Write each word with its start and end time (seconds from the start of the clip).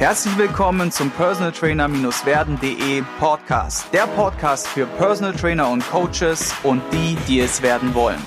Herzlich 0.00 0.38
willkommen 0.38 0.90
zum 0.90 1.10
Personal 1.10 1.52
Trainer-werden.de 1.52 3.02
Podcast. 3.18 3.92
Der 3.92 4.06
Podcast 4.06 4.66
für 4.66 4.86
Personal 4.86 5.34
Trainer 5.34 5.68
und 5.68 5.86
Coaches 5.90 6.54
und 6.62 6.80
die, 6.90 7.18
die 7.28 7.40
es 7.40 7.60
werden 7.60 7.92
wollen. 7.92 8.18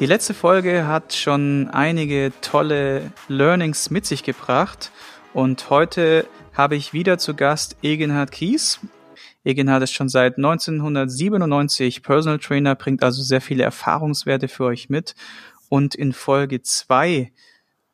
Die 0.00 0.06
letzte 0.06 0.32
Folge 0.32 0.86
hat 0.86 1.12
schon 1.12 1.68
einige 1.68 2.32
tolle 2.40 3.12
Learnings 3.28 3.90
mit 3.90 4.06
sich 4.06 4.22
gebracht 4.22 4.90
und 5.34 5.68
heute 5.68 6.26
habe 6.54 6.76
ich 6.76 6.94
wieder 6.94 7.18
zu 7.18 7.34
Gast 7.34 7.76
Egenhard 7.82 8.32
Kies. 8.32 8.80
Egenhard 9.44 9.82
ist 9.82 9.92
schon 9.92 10.08
seit 10.08 10.38
1997 10.38 12.02
Personal 12.02 12.38
Trainer, 12.38 12.74
bringt 12.74 13.02
also 13.02 13.22
sehr 13.22 13.42
viele 13.42 13.64
Erfahrungswerte 13.64 14.48
für 14.48 14.64
euch 14.64 14.88
mit 14.88 15.14
und 15.68 15.94
in 15.94 16.12
Folge 16.12 16.62
zwei 16.62 17.32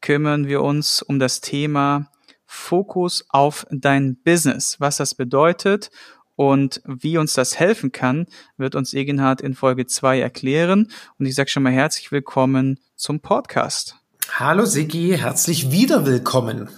kümmern 0.01 0.47
wir 0.47 0.63
uns 0.63 1.03
um 1.03 1.19
das 1.19 1.41
Thema 1.41 2.11
Fokus 2.47 3.25
auf 3.29 3.67
dein 3.71 4.17
Business. 4.17 4.77
Was 4.81 4.97
das 4.97 5.15
bedeutet 5.15 5.91
und 6.37 6.83
wie 6.85 7.19
uns 7.19 7.35
das 7.35 7.59
helfen 7.59 7.93
kann, 7.93 8.27
wird 8.57 8.75
uns 8.75 8.95
Egenhard 8.95 9.41
in 9.41 9.55
Folge 9.55 9.87
zwei 9.87 10.21
erklären. 10.21 10.91
Und 11.19 11.27
ich 11.27 11.35
sage 11.35 11.51
schon 11.51 11.63
mal 11.63 11.73
herzlich 11.73 12.11
willkommen 12.13 12.81
zum 12.97 13.21
Podcast. 13.21 13.97
Hallo 14.33 14.65
Sigi, 14.65 15.17
herzlich 15.19 15.71
wieder 15.71 16.07
willkommen. 16.07 16.69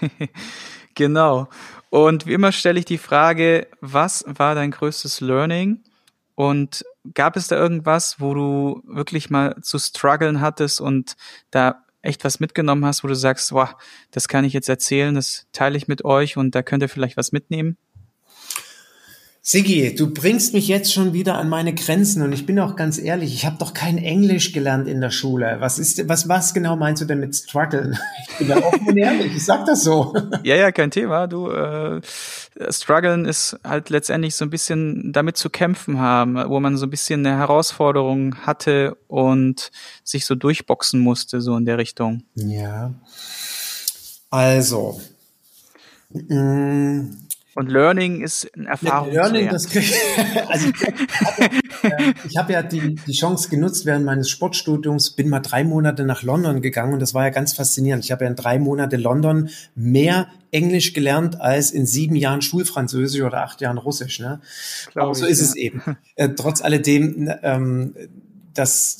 genau. 0.94 1.48
Und 1.90 2.26
wie 2.26 2.34
immer 2.34 2.52
stelle 2.52 2.78
ich 2.78 2.84
die 2.84 2.98
Frage, 2.98 3.66
was 3.80 4.24
war 4.26 4.54
dein 4.54 4.70
größtes 4.70 5.20
Learning 5.20 5.82
und 6.38 6.84
gab 7.14 7.36
es 7.36 7.48
da 7.48 7.56
irgendwas, 7.56 8.20
wo 8.20 8.32
du 8.32 8.80
wirklich 8.84 9.28
mal 9.28 9.56
zu 9.60 9.76
strugglen 9.76 10.40
hattest 10.40 10.80
und 10.80 11.16
da 11.50 11.82
echt 12.00 12.22
was 12.22 12.38
mitgenommen 12.38 12.84
hast, 12.84 13.02
wo 13.02 13.08
du 13.08 13.16
sagst, 13.16 13.50
wow, 13.50 13.74
das 14.12 14.28
kann 14.28 14.44
ich 14.44 14.52
jetzt 14.52 14.68
erzählen, 14.68 15.16
das 15.16 15.48
teile 15.50 15.76
ich 15.76 15.88
mit 15.88 16.04
euch 16.04 16.36
und 16.36 16.54
da 16.54 16.62
könnt 16.62 16.84
ihr 16.84 16.88
vielleicht 16.88 17.16
was 17.16 17.32
mitnehmen? 17.32 17.76
Sigi, 19.50 19.94
du 19.94 20.12
bringst 20.12 20.52
mich 20.52 20.68
jetzt 20.68 20.92
schon 20.92 21.14
wieder 21.14 21.36
an 21.36 21.48
meine 21.48 21.74
Grenzen 21.74 22.20
und 22.20 22.34
ich 22.34 22.44
bin 22.44 22.60
auch 22.60 22.76
ganz 22.76 22.98
ehrlich, 22.98 23.32
ich 23.32 23.46
habe 23.46 23.56
doch 23.58 23.72
kein 23.72 23.96
Englisch 23.96 24.52
gelernt 24.52 24.86
in 24.86 25.00
der 25.00 25.08
Schule. 25.08 25.56
Was 25.60 25.78
ist, 25.78 26.06
was, 26.06 26.28
was 26.28 26.52
genau 26.52 26.76
meinst 26.76 27.00
du 27.00 27.06
denn 27.06 27.18
mit 27.20 27.34
struggeln? 27.34 27.98
Ich 28.28 28.36
bin 28.36 28.48
da 28.48 28.58
offen 28.58 28.86
und 28.86 28.96
ehrlich, 28.98 29.34
ich 29.34 29.44
sag 29.46 29.64
das 29.64 29.84
so. 29.84 30.14
Ja, 30.44 30.54
ja, 30.54 30.70
kein 30.70 30.90
Thema. 30.90 31.26
Du, 31.26 31.48
äh, 31.48 32.02
struggeln 32.68 33.24
ist 33.24 33.58
halt 33.64 33.88
letztendlich 33.88 34.36
so 34.36 34.44
ein 34.44 34.50
bisschen 34.50 35.14
damit 35.14 35.38
zu 35.38 35.48
kämpfen 35.48 35.98
haben, 35.98 36.34
wo 36.50 36.60
man 36.60 36.76
so 36.76 36.84
ein 36.84 36.90
bisschen 36.90 37.24
eine 37.24 37.38
Herausforderung 37.38 38.34
hatte 38.44 38.98
und 39.06 39.70
sich 40.04 40.26
so 40.26 40.34
durchboxen 40.34 41.00
musste, 41.00 41.40
so 41.40 41.56
in 41.56 41.64
der 41.64 41.78
Richtung. 41.78 42.22
Ja. 42.34 42.92
Also. 44.28 45.00
Mh, 46.10 46.34
mm, 46.34 47.27
und 47.58 47.72
Learning 47.72 48.20
ist 48.20 48.48
ein 48.56 48.66
Erfahrung. 48.66 49.12
Learning, 49.12 49.48
das 49.48 49.68
krieg, 49.68 49.92
also 50.46 50.70
ich 52.28 52.36
habe 52.36 52.52
ja 52.52 52.62
die, 52.62 52.94
die 52.94 53.12
Chance 53.12 53.48
genutzt 53.48 53.84
während 53.84 54.04
meines 54.04 54.30
Sportstudiums, 54.30 55.10
bin 55.10 55.28
mal 55.28 55.40
drei 55.40 55.64
Monate 55.64 56.04
nach 56.04 56.22
London 56.22 56.62
gegangen 56.62 56.92
und 56.92 57.00
das 57.00 57.14
war 57.14 57.24
ja 57.24 57.30
ganz 57.30 57.54
faszinierend. 57.54 58.04
Ich 58.04 58.12
habe 58.12 58.24
ja 58.24 58.30
in 58.30 58.36
drei 58.36 58.60
Monate 58.60 58.96
London 58.96 59.50
mehr 59.74 60.28
Englisch 60.52 60.92
gelernt 60.92 61.40
als 61.40 61.72
in 61.72 61.84
sieben 61.84 62.14
Jahren 62.14 62.42
Schulfranzösisch 62.42 63.22
oder 63.22 63.42
acht 63.42 63.60
Jahren 63.60 63.78
Russisch. 63.78 64.20
Ne? 64.20 64.40
Aber 64.94 65.16
so 65.16 65.26
ist 65.26 65.40
ja. 65.40 65.46
es 65.46 65.56
eben. 65.56 65.82
Äh, 66.14 66.28
trotz 66.36 66.62
alledem, 66.62 67.28
ähm, 67.42 67.92
das 68.54 68.98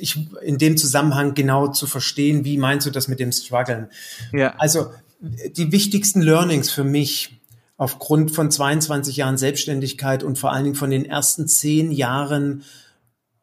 ich 0.00 0.28
in 0.42 0.58
dem 0.58 0.76
Zusammenhang 0.76 1.34
genau 1.34 1.68
zu 1.68 1.86
verstehen, 1.86 2.44
wie 2.44 2.58
meinst 2.58 2.84
du 2.84 2.90
das 2.90 3.06
mit 3.06 3.20
dem 3.20 3.30
Struggeln? 3.30 3.86
Ja. 4.32 4.56
Also 4.58 4.90
die 5.20 5.70
wichtigsten 5.70 6.20
Learnings 6.20 6.68
für 6.68 6.82
mich 6.82 7.38
aufgrund 7.82 8.30
von 8.30 8.48
22 8.48 9.16
Jahren 9.16 9.36
Selbstständigkeit 9.36 10.22
und 10.22 10.38
vor 10.38 10.52
allen 10.52 10.62
Dingen 10.62 10.76
von 10.76 10.90
den 10.90 11.04
ersten 11.04 11.48
zehn 11.48 11.90
Jahren 11.90 12.62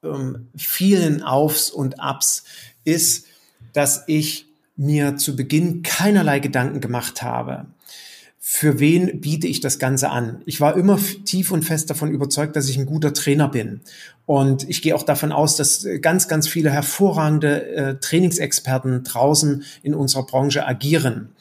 ähm, 0.02 0.48
vielen 0.56 1.22
Aufs 1.24 1.70
und 1.70 2.00
Abs 2.00 2.46
ist, 2.86 3.26
dass 3.74 4.06
ich 4.08 4.46
mir 4.78 5.18
zu 5.18 5.36
Beginn 5.36 5.82
keinerlei 5.82 6.40
Gedanken 6.40 6.80
gemacht 6.80 7.22
habe. 7.22 7.66
Für 8.40 8.80
wen 8.80 9.20
biete 9.20 9.46
ich 9.46 9.60
das 9.60 9.78
Ganze 9.78 10.10
an? 10.10 10.42
Ich 10.46 10.62
war 10.62 10.78
immer 10.78 10.98
tief 11.26 11.52
und 11.52 11.66
fest 11.66 11.90
davon 11.90 12.10
überzeugt, 12.10 12.56
dass 12.56 12.70
ich 12.70 12.78
ein 12.78 12.86
guter 12.86 13.14
Trainer 13.14 13.50
bin. 13.50 13.82
Und 14.26 14.70
ich 14.70 14.82
gehe 14.82 14.96
auch 14.96 15.04
davon 15.04 15.34
aus, 15.34 15.58
dass 15.58 15.86
ganz, 16.00 16.30
ganz 16.30 16.48
viele 16.48 16.72
hervorragende 16.72 17.68
äh, 17.68 17.96
Trainingsexperten 18.00 19.04
draußen 19.04 19.66
in 19.84 19.94
unserer 19.94 20.26
Branche 20.26 20.66
agieren. 20.66 21.34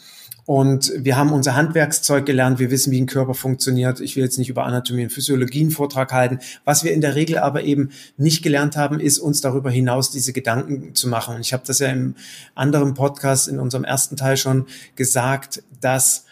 Und 0.49 0.93
wir 0.97 1.19
haben 1.19 1.35
unser 1.35 1.57
Handwerkszeug 1.57 2.25
gelernt, 2.25 2.59
wir 2.59 2.71
wissen, 2.71 2.91
wie 2.91 2.99
ein 2.99 3.05
Körper 3.05 3.35
funktioniert. 3.35 4.01
Ich 4.01 4.17
will 4.17 4.25
jetzt 4.25 4.39
nicht 4.39 4.49
über 4.49 4.65
Anatomie 4.65 5.03
und 5.03 5.11
Physiologie 5.11 5.61
einen 5.61 5.71
Vortrag 5.71 6.11
halten. 6.11 6.39
Was 6.65 6.85
wir 6.85 6.95
in 6.95 7.03
der 7.03 7.17
Regel 7.17 7.37
aber 7.37 7.65
eben 7.65 7.91
nicht 8.17 8.43
gelernt 8.43 8.75
haben, 8.75 8.99
ist 8.99 9.19
uns 9.19 9.43
darüber 9.43 9.71
hinaus 9.71 10.11
diese 10.11 10.33
Gedanken 10.33 10.95
zu 10.95 11.07
machen. 11.07 11.35
Und 11.35 11.43
ich 11.43 11.53
habe 11.53 11.65
das 11.67 11.81
ja 11.81 11.89
im 11.89 12.15
anderen 12.55 12.95
Podcast, 12.95 13.47
in 13.49 13.61
unserem 13.61 13.85
ersten 13.85 14.17
Teil 14.17 14.39
schon 14.39 14.65
gesagt, 14.97 15.63
dass 15.83 16.25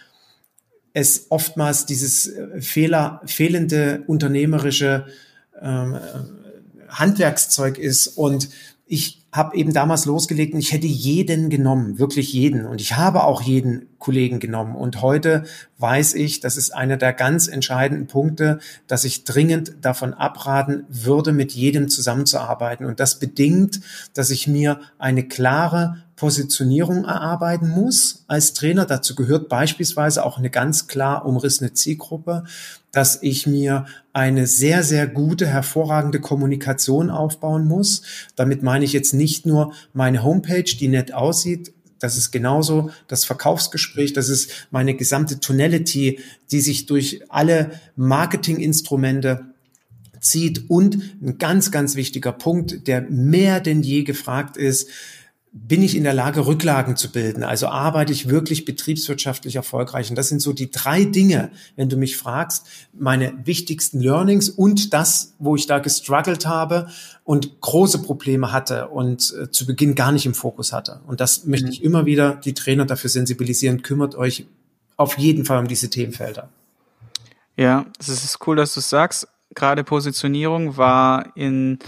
es 0.95 1.27
oftmals 1.29 1.85
dieses 1.85 2.29
äh, 2.29 2.63
Fehler, 2.63 3.21
fehlende 3.27 4.03
unternehmerische 4.07 5.05
ähm, 5.61 5.99
Handwerkszeug 6.89 7.77
ist 7.77 8.07
und 8.07 8.49
ich 8.87 9.26
habe 9.33 9.57
eben 9.57 9.73
damals 9.73 10.07
losgelegt 10.07 10.55
und 10.55 10.61
ich 10.61 10.73
hätte 10.73 10.87
jeden 10.87 11.51
genommen, 11.51 11.99
wirklich 11.99 12.33
jeden. 12.33 12.65
Und 12.65 12.81
ich 12.81 12.97
habe 12.97 13.25
auch 13.25 13.43
jeden 13.43 13.89
Kollegen 13.99 14.39
genommen. 14.41 14.75
Und 14.75 15.03
heute 15.03 15.45
weiß 15.79 16.15
ich, 16.15 16.41
das 16.41 16.57
ist 16.57 16.75
einer 16.75 16.97
der 16.97 17.13
ganz 17.13 17.49
entscheidenden 17.49 18.07
Punkte, 18.07 18.61
dass 18.87 19.05
ich 19.05 19.25
dringend 19.25 19.75
davon 19.83 20.15
abraten 20.15 20.85
würde, 20.89 21.33
mit 21.33 21.53
jedem 21.53 21.89
zusammenzuarbeiten. 21.89 22.87
Und 22.87 23.01
das 23.01 23.19
bedingt, 23.19 23.81
dass 24.15 24.31
ich 24.31 24.47
mir 24.47 24.81
eine 24.99 25.25
klare 25.25 26.03
Positionierung 26.17 27.05
erarbeiten 27.05 27.69
muss 27.69 28.25
als 28.27 28.55
Trainer. 28.55 28.87
Dazu 28.87 29.15
gehört 29.15 29.51
beispielsweise 29.51 30.25
auch 30.25 30.39
eine 30.39 30.49
ganz 30.49 30.87
klar 30.87 31.27
umrissene 31.27 31.75
Zielgruppe, 31.75 32.45
dass 32.91 33.23
ich 33.23 33.47
mir 33.47 33.85
eine 34.15 34.47
sehr, 34.47 34.83
sehr 34.83 35.07
gute, 35.07 35.47
hervorragende 35.47 36.19
Kommunikation 36.19 37.11
aufbauen 37.11 37.67
muss. 37.67 38.01
Damit 38.35 38.63
meine 38.63 38.87
ich 38.87 38.95
jetzt 38.95 39.13
nicht 39.17 39.47
nur 39.47 39.73
meine 39.93 40.23
Homepage, 40.23 40.65
die 40.65 40.89
nett 40.89 41.13
aussieht, 41.13 41.73
das 41.99 42.17
ist 42.17 42.31
genauso 42.31 42.91
das 43.09 43.25
Verkaufsgespräch, 43.25 44.13
das 44.13 44.29
ist 44.29 44.69
meine 44.71 44.95
gesamte 44.95 45.41
Tonality, 45.41 46.21
die 46.51 46.61
sich 46.61 46.87
durch 46.87 47.23
alle 47.31 47.81
Marketinginstrumente 47.97 49.47
zieht. 50.21 50.69
Und 50.69 50.99
ein 51.23 51.39
ganz, 51.39 51.71
ganz 51.71 51.95
wichtiger 51.97 52.33
Punkt, 52.33 52.87
der 52.87 53.03
mehr 53.03 53.61
denn 53.61 53.83
je 53.83 54.03
gefragt 54.03 54.57
ist, 54.57 54.89
bin 55.59 55.83
ich 55.83 55.97
in 55.97 56.05
der 56.05 56.13
Lage, 56.13 56.47
Rücklagen 56.47 56.97
zu 56.97 57.11
bilden? 57.11 57.43
Also 57.43 57.69
arbeite 57.69 58.13
ich 58.13 58.29
wirklich 58.29 58.67
betriebswirtschaftlich 58.67 59.57
erfolgreich? 59.57 60.11
Und 60.11 60.17
das 60.17 60.29
sind 60.29 60.43
so 60.43 60.53
die 60.53 60.71
drei 60.71 61.05
Dinge, 61.05 61.51
wenn 61.77 61.89
du 61.89 61.97
mich 61.97 62.19
fragst, 62.19 62.67
meine 62.93 63.33
wichtigsten 63.45 64.01
Learnings 64.01 64.51
und 64.51 64.93
das, 64.93 65.35
wo 65.39 65.57
ich 65.57 65.67
da 65.67 65.79
gestruggelt 65.79 66.47
habe 66.47 66.89
und 67.25 67.63
große 67.63 68.03
Probleme 68.03 68.53
hatte 68.53 68.89
und 68.89 69.35
äh, 69.41 69.51
zu 69.51 69.65
Beginn 69.65 69.95
gar 69.95 70.13
nicht 70.13 70.27
im 70.27 70.35
Fokus 70.35 70.75
hatte. 70.75 71.01
Und 71.07 71.21
das 71.21 71.47
möchte 71.47 71.71
ich 71.71 71.81
mhm. 71.81 71.87
immer 71.87 72.07
wieder 72.07 72.37
die 72.37 72.53
Trainer 72.53 72.85
dafür 72.85 73.09
sensibilisieren. 73.09 73.81
Kümmert 73.81 74.15
euch 74.15 74.47
auf 74.99 75.17
jeden 75.17 75.47
Fall 75.47 75.59
um 75.59 75.69
diese 75.69 75.89
Themenfelder. 75.89 76.51
Ja, 77.57 77.87
es 77.99 78.09
ist 78.09 78.47
cool, 78.47 78.57
dass 78.57 78.75
du 78.75 78.81
es 78.81 78.91
sagst. 78.91 79.27
Gerade 79.55 79.85
Positionierung 79.85 80.77
war 80.77 81.35
in 81.35 81.79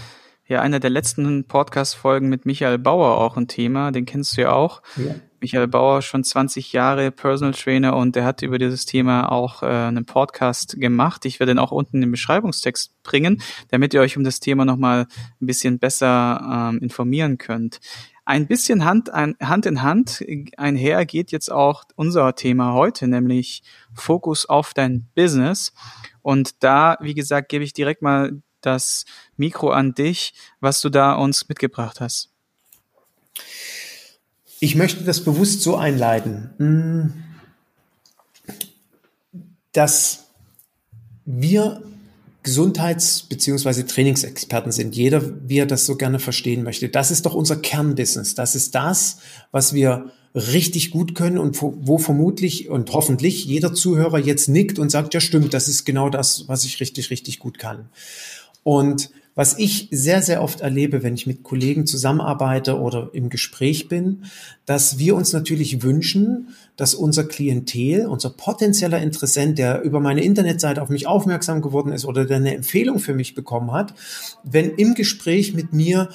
ja 0.48 0.62
einer 0.62 0.80
der 0.80 0.90
letzten 0.90 1.44
Podcast-Folgen 1.44 2.28
mit 2.28 2.46
Michael 2.46 2.78
Bauer 2.78 3.18
auch 3.18 3.36
ein 3.36 3.48
Thema, 3.48 3.92
den 3.92 4.06
kennst 4.06 4.36
du 4.36 4.42
ja 4.42 4.52
auch. 4.52 4.82
Ja. 4.96 5.14
Michael 5.40 5.68
Bauer 5.68 6.02
schon 6.02 6.24
20 6.24 6.72
Jahre 6.72 7.12
Personal 7.12 7.54
Trainer 7.54 7.96
und 7.96 8.16
der 8.16 8.24
hat 8.24 8.42
über 8.42 8.58
dieses 8.58 8.86
Thema 8.86 9.30
auch 9.30 9.62
äh, 9.62 9.66
einen 9.66 10.04
Podcast 10.04 10.80
gemacht. 10.80 11.24
Ich 11.26 11.38
werde 11.38 11.52
den 11.52 11.58
auch 11.60 11.70
unten 11.70 12.02
im 12.02 12.10
Beschreibungstext 12.10 13.02
bringen, 13.04 13.40
damit 13.68 13.94
ihr 13.94 14.00
euch 14.00 14.16
um 14.16 14.24
das 14.24 14.40
Thema 14.40 14.64
nochmal 14.64 15.06
ein 15.40 15.46
bisschen 15.46 15.78
besser 15.78 16.70
ähm, 16.72 16.78
informieren 16.80 17.38
könnt. 17.38 17.78
Ein 18.24 18.46
bisschen 18.46 18.84
Hand, 18.84 19.10
ein, 19.10 19.36
Hand 19.40 19.64
in 19.64 19.82
Hand 19.82 20.24
einher 20.56 21.06
geht 21.06 21.30
jetzt 21.30 21.52
auch 21.52 21.84
unser 21.94 22.34
Thema 22.34 22.74
heute, 22.74 23.06
nämlich 23.06 23.62
Fokus 23.94 24.44
auf 24.44 24.74
dein 24.74 25.08
Business. 25.14 25.72
Und 26.20 26.62
da, 26.62 26.98
wie 27.00 27.14
gesagt, 27.14 27.48
gebe 27.48 27.64
ich 27.64 27.72
direkt 27.72 28.02
mal 28.02 28.42
das 28.60 29.04
Mikro 29.36 29.70
an 29.70 29.94
dich, 29.94 30.34
was 30.60 30.80
du 30.80 30.88
da 30.88 31.14
uns 31.14 31.48
mitgebracht 31.48 32.00
hast. 32.00 32.30
Ich 34.60 34.74
möchte 34.74 35.04
das 35.04 35.22
bewusst 35.22 35.62
so 35.62 35.76
einleiten, 35.76 36.50
hm, 36.58 37.12
dass 39.72 40.24
wir 41.24 41.82
Gesundheits- 42.42 43.22
beziehungsweise 43.22 43.84
Trainingsexperten 43.84 44.72
sind. 44.72 44.96
Jeder, 44.96 45.22
wie 45.46 45.58
er 45.58 45.66
das 45.66 45.84
so 45.84 45.96
gerne 45.96 46.18
verstehen 46.18 46.62
möchte. 46.62 46.88
Das 46.88 47.10
ist 47.10 47.26
doch 47.26 47.34
unser 47.34 47.56
Kernbusiness. 47.56 48.34
Das 48.34 48.54
ist 48.54 48.74
das, 48.74 49.18
was 49.50 49.74
wir 49.74 50.12
richtig 50.34 50.90
gut 50.90 51.14
können 51.14 51.36
und 51.36 51.60
wo 51.60 51.98
vermutlich 51.98 52.68
und 52.68 52.92
hoffentlich 52.92 53.44
jeder 53.44 53.74
Zuhörer 53.74 54.18
jetzt 54.18 54.48
nickt 54.48 54.78
und 54.78 54.90
sagt, 54.90 55.14
ja 55.14 55.20
stimmt, 55.20 55.52
das 55.52 55.68
ist 55.68 55.84
genau 55.84 56.08
das, 56.10 56.48
was 56.48 56.64
ich 56.64 56.80
richtig, 56.80 57.10
richtig 57.10 57.38
gut 57.38 57.58
kann. 57.58 57.90
Und 58.62 59.10
was 59.38 59.56
ich 59.56 59.86
sehr, 59.92 60.20
sehr 60.20 60.42
oft 60.42 60.62
erlebe, 60.62 61.04
wenn 61.04 61.14
ich 61.14 61.28
mit 61.28 61.44
Kollegen 61.44 61.86
zusammenarbeite 61.86 62.80
oder 62.80 63.10
im 63.12 63.28
Gespräch 63.28 63.86
bin, 63.86 64.24
dass 64.66 64.98
wir 64.98 65.14
uns 65.14 65.32
natürlich 65.32 65.84
wünschen, 65.84 66.48
dass 66.74 66.92
unser 66.92 67.22
Klientel, 67.22 68.06
unser 68.06 68.30
potenzieller 68.30 69.00
Interessent, 69.00 69.56
der 69.56 69.82
über 69.82 70.00
meine 70.00 70.24
Internetseite 70.24 70.82
auf 70.82 70.88
mich 70.88 71.06
aufmerksam 71.06 71.62
geworden 71.62 71.92
ist 71.92 72.04
oder 72.04 72.24
der 72.24 72.38
eine 72.38 72.52
Empfehlung 72.52 72.98
für 72.98 73.14
mich 73.14 73.36
bekommen 73.36 73.70
hat, 73.70 73.94
wenn 74.42 74.72
im 74.72 74.94
Gespräch 74.94 75.54
mit 75.54 75.72
mir 75.72 76.08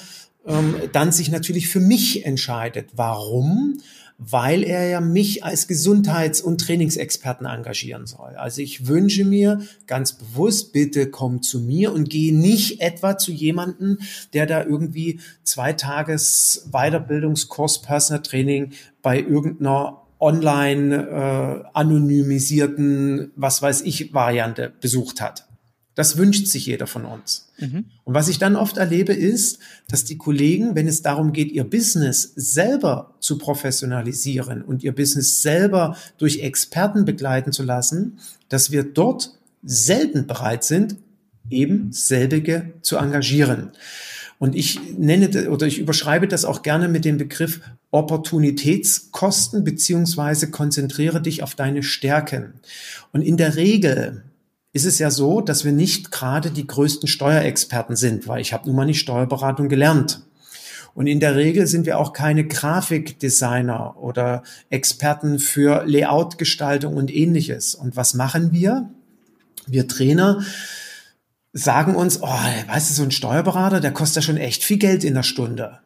ähm, 0.46 0.74
dann 0.92 1.10
sich 1.10 1.30
natürlich 1.30 1.68
für 1.68 1.80
mich 1.80 2.26
entscheidet. 2.26 2.90
Warum? 2.94 3.78
Weil 4.18 4.62
er 4.62 4.88
ja 4.88 5.00
mich 5.00 5.44
als 5.44 5.66
Gesundheits- 5.66 6.40
und 6.40 6.60
Trainingsexperten 6.60 7.46
engagieren 7.46 8.06
soll. 8.06 8.36
Also 8.36 8.62
ich 8.62 8.86
wünsche 8.86 9.24
mir 9.24 9.60
ganz 9.86 10.12
bewusst, 10.12 10.72
bitte 10.72 11.10
komm 11.10 11.42
zu 11.42 11.60
mir 11.60 11.92
und 11.92 12.08
gehe 12.08 12.34
nicht 12.34 12.80
etwa 12.80 13.18
zu 13.18 13.32
jemanden, 13.32 13.98
der 14.32 14.46
da 14.46 14.64
irgendwie 14.64 15.20
zwei 15.42 15.72
Tages 15.72 16.68
Weiterbildungskurs 16.70 17.82
Personal 17.82 18.22
Training 18.22 18.72
bei 19.02 19.20
irgendeiner 19.20 20.02
online 20.20 20.96
äh, 20.96 21.68
anonymisierten, 21.74 23.32
was 23.36 23.62
weiß 23.62 23.82
ich, 23.82 24.14
Variante 24.14 24.72
besucht 24.80 25.20
hat. 25.20 25.46
Das 25.94 26.16
wünscht 26.16 26.46
sich 26.46 26.66
jeder 26.66 26.86
von 26.86 27.04
uns. 27.04 27.48
Mhm. 27.58 27.84
Und 28.02 28.14
was 28.14 28.28
ich 28.28 28.38
dann 28.38 28.56
oft 28.56 28.76
erlebe, 28.76 29.12
ist, 29.12 29.58
dass 29.88 30.04
die 30.04 30.18
Kollegen, 30.18 30.74
wenn 30.74 30.88
es 30.88 31.02
darum 31.02 31.32
geht, 31.32 31.52
ihr 31.52 31.64
Business 31.64 32.32
selber 32.34 33.14
zu 33.20 33.38
professionalisieren 33.38 34.62
und 34.62 34.82
ihr 34.82 34.94
Business 34.94 35.42
selber 35.42 35.96
durch 36.18 36.40
Experten 36.40 37.04
begleiten 37.04 37.52
zu 37.52 37.62
lassen, 37.62 38.18
dass 38.48 38.72
wir 38.72 38.82
dort 38.82 39.38
selten 39.62 40.26
bereit 40.26 40.64
sind, 40.64 40.96
eben 41.50 41.92
selbige 41.92 42.72
zu 42.82 42.96
engagieren. 42.96 43.70
Und 44.38 44.56
ich 44.56 44.80
nenne 44.98 45.48
oder 45.50 45.66
ich 45.66 45.78
überschreibe 45.78 46.26
das 46.26 46.44
auch 46.44 46.62
gerne 46.62 46.88
mit 46.88 47.04
dem 47.04 47.18
Begriff 47.18 47.60
Opportunitätskosten 47.92 49.62
beziehungsweise 49.62 50.50
konzentriere 50.50 51.22
dich 51.22 51.44
auf 51.44 51.54
deine 51.54 51.84
Stärken. 51.84 52.54
Und 53.12 53.22
in 53.22 53.36
der 53.36 53.54
Regel 53.54 54.24
ist 54.74 54.84
es 54.84 54.98
ja 54.98 55.10
so, 55.10 55.40
dass 55.40 55.64
wir 55.64 55.72
nicht 55.72 56.10
gerade 56.10 56.50
die 56.50 56.66
größten 56.66 57.08
Steuerexperten 57.08 57.94
sind, 57.94 58.26
weil 58.26 58.40
ich 58.40 58.52
habe 58.52 58.66
nun 58.66 58.74
mal 58.76 58.84
nicht 58.84 58.98
Steuerberatung 58.98 59.68
gelernt. 59.68 60.20
Und 60.94 61.06
in 61.06 61.20
der 61.20 61.36
Regel 61.36 61.68
sind 61.68 61.86
wir 61.86 61.98
auch 61.98 62.12
keine 62.12 62.44
Grafikdesigner 62.46 63.96
oder 63.96 64.42
Experten 64.70 65.38
für 65.38 65.84
Layoutgestaltung 65.86 66.96
und 66.96 67.14
ähnliches. 67.14 67.76
Und 67.76 67.96
was 67.96 68.14
machen 68.14 68.50
wir? 68.50 68.90
Wir 69.66 69.86
Trainer 69.86 70.42
sagen 71.52 71.94
uns, 71.94 72.20
oh, 72.20 72.26
weißt 72.26 72.90
du, 72.90 72.94
so 72.94 73.02
ein 73.04 73.12
Steuerberater, 73.12 73.80
der 73.80 73.92
kostet 73.92 74.16
ja 74.16 74.22
schon 74.22 74.36
echt 74.36 74.64
viel 74.64 74.78
Geld 74.78 75.04
in 75.04 75.14
der 75.14 75.22
Stunde. 75.22 75.78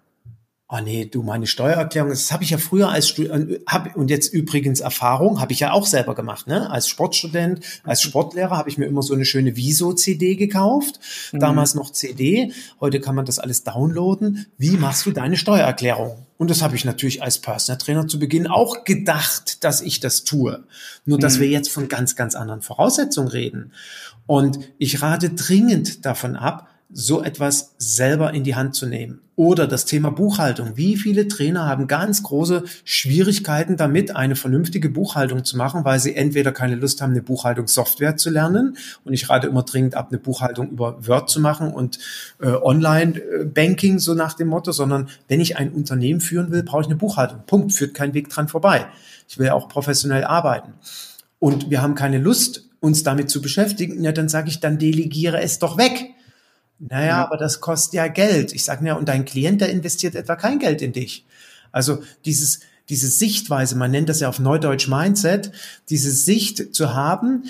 Oh 0.70 0.80
nee, 0.84 1.06
du, 1.06 1.22
meine 1.22 1.46
Steuererklärung, 1.46 2.10
das 2.10 2.30
habe 2.30 2.44
ich 2.44 2.50
ja 2.50 2.58
früher 2.58 2.90
als 2.90 3.08
Student, 3.08 3.60
hab, 3.66 3.96
und 3.96 4.10
jetzt 4.10 4.34
übrigens 4.34 4.80
Erfahrung, 4.80 5.40
habe 5.40 5.52
ich 5.54 5.60
ja 5.60 5.72
auch 5.72 5.86
selber 5.86 6.14
gemacht. 6.14 6.46
Ne? 6.46 6.70
Als 6.70 6.88
Sportstudent, 6.88 7.60
als 7.84 8.02
Sportlehrer 8.02 8.54
habe 8.54 8.68
ich 8.68 8.76
mir 8.76 8.84
immer 8.84 9.02
so 9.02 9.14
eine 9.14 9.24
schöne 9.24 9.56
Viso-CD 9.56 10.36
gekauft. 10.36 11.00
Mhm. 11.32 11.40
Damals 11.40 11.74
noch 11.74 11.90
CD, 11.90 12.52
heute 12.80 13.00
kann 13.00 13.14
man 13.14 13.24
das 13.24 13.38
alles 13.38 13.64
downloaden. 13.64 14.44
Wie 14.58 14.76
machst 14.76 15.06
du 15.06 15.10
deine 15.10 15.38
Steuererklärung? 15.38 16.26
Und 16.36 16.50
das 16.50 16.60
habe 16.60 16.76
ich 16.76 16.84
natürlich 16.84 17.22
als 17.22 17.38
Personal 17.38 17.78
Trainer 17.78 18.06
zu 18.06 18.18
Beginn 18.18 18.46
auch 18.46 18.84
gedacht, 18.84 19.64
dass 19.64 19.80
ich 19.80 20.00
das 20.00 20.24
tue. 20.24 20.64
Nur, 21.06 21.18
dass 21.18 21.36
mhm. 21.38 21.40
wir 21.40 21.48
jetzt 21.48 21.70
von 21.70 21.88
ganz, 21.88 22.14
ganz 22.14 22.34
anderen 22.34 22.60
Voraussetzungen 22.60 23.28
reden. 23.28 23.72
Und 24.26 24.58
ich 24.76 25.00
rate 25.00 25.30
dringend 25.30 26.04
davon 26.04 26.36
ab, 26.36 26.68
so 26.90 27.22
etwas 27.22 27.74
selber 27.76 28.32
in 28.32 28.44
die 28.44 28.54
Hand 28.54 28.74
zu 28.74 28.86
nehmen. 28.86 29.20
Oder 29.36 29.68
das 29.68 29.84
Thema 29.84 30.10
Buchhaltung. 30.10 30.76
Wie 30.76 30.96
viele 30.96 31.28
Trainer 31.28 31.66
haben 31.66 31.86
ganz 31.86 32.22
große 32.22 32.64
Schwierigkeiten 32.84 33.76
damit, 33.76 34.16
eine 34.16 34.34
vernünftige 34.34 34.88
Buchhaltung 34.88 35.44
zu 35.44 35.56
machen, 35.56 35.84
weil 35.84 36.00
sie 36.00 36.16
entweder 36.16 36.50
keine 36.50 36.74
Lust 36.74 37.02
haben, 37.02 37.12
eine 37.12 37.22
Buchhaltungssoftware 37.22 38.16
zu 38.16 38.30
lernen. 38.30 38.76
Und 39.04 39.12
ich 39.12 39.28
rate 39.28 39.46
immer 39.46 39.62
dringend 39.62 39.94
ab, 39.94 40.08
eine 40.10 40.18
Buchhaltung 40.18 40.70
über 40.70 41.06
Word 41.06 41.30
zu 41.30 41.40
machen 41.40 41.72
und 41.72 41.98
äh, 42.40 42.48
Online-Banking, 42.48 43.98
so 43.98 44.14
nach 44.14 44.32
dem 44.32 44.48
Motto, 44.48 44.72
sondern 44.72 45.08
wenn 45.28 45.40
ich 45.40 45.56
ein 45.56 45.70
Unternehmen 45.70 46.20
führen 46.20 46.50
will, 46.50 46.62
brauche 46.62 46.82
ich 46.82 46.88
eine 46.88 46.96
Buchhaltung. 46.96 47.42
Punkt. 47.46 47.72
Führt 47.72 47.94
kein 47.94 48.14
Weg 48.14 48.30
dran 48.30 48.48
vorbei. 48.48 48.86
Ich 49.28 49.38
will 49.38 49.50
auch 49.50 49.68
professionell 49.68 50.24
arbeiten. 50.24 50.72
Und 51.38 51.70
wir 51.70 51.82
haben 51.82 51.94
keine 51.94 52.18
Lust, 52.18 52.64
uns 52.80 53.02
damit 53.02 53.30
zu 53.30 53.42
beschäftigen, 53.42 54.02
ja, 54.02 54.12
dann 54.12 54.28
sage 54.28 54.48
ich, 54.48 54.60
dann 54.60 54.78
delegiere 54.78 55.40
es 55.40 55.58
doch 55.58 55.76
weg 55.78 56.14
naja, 56.78 57.06
ja. 57.06 57.24
aber 57.24 57.36
das 57.36 57.60
kostet 57.60 57.94
ja 57.94 58.06
Geld. 58.08 58.52
Ich 58.52 58.64
sage 58.64 58.86
ja, 58.86 58.94
und 58.94 59.08
dein 59.08 59.24
Klient, 59.24 59.60
der 59.60 59.70
investiert 59.70 60.14
etwa 60.14 60.36
kein 60.36 60.58
Geld 60.58 60.80
in 60.80 60.92
dich. 60.92 61.26
Also 61.72 62.02
dieses, 62.24 62.60
diese 62.88 63.08
Sichtweise, 63.08 63.76
man 63.76 63.90
nennt 63.90 64.08
das 64.08 64.20
ja 64.20 64.28
auf 64.28 64.38
Neudeutsch 64.38 64.88
Mindset, 64.88 65.52
diese 65.90 66.10
Sicht 66.10 66.74
zu 66.74 66.94
haben, 66.94 67.44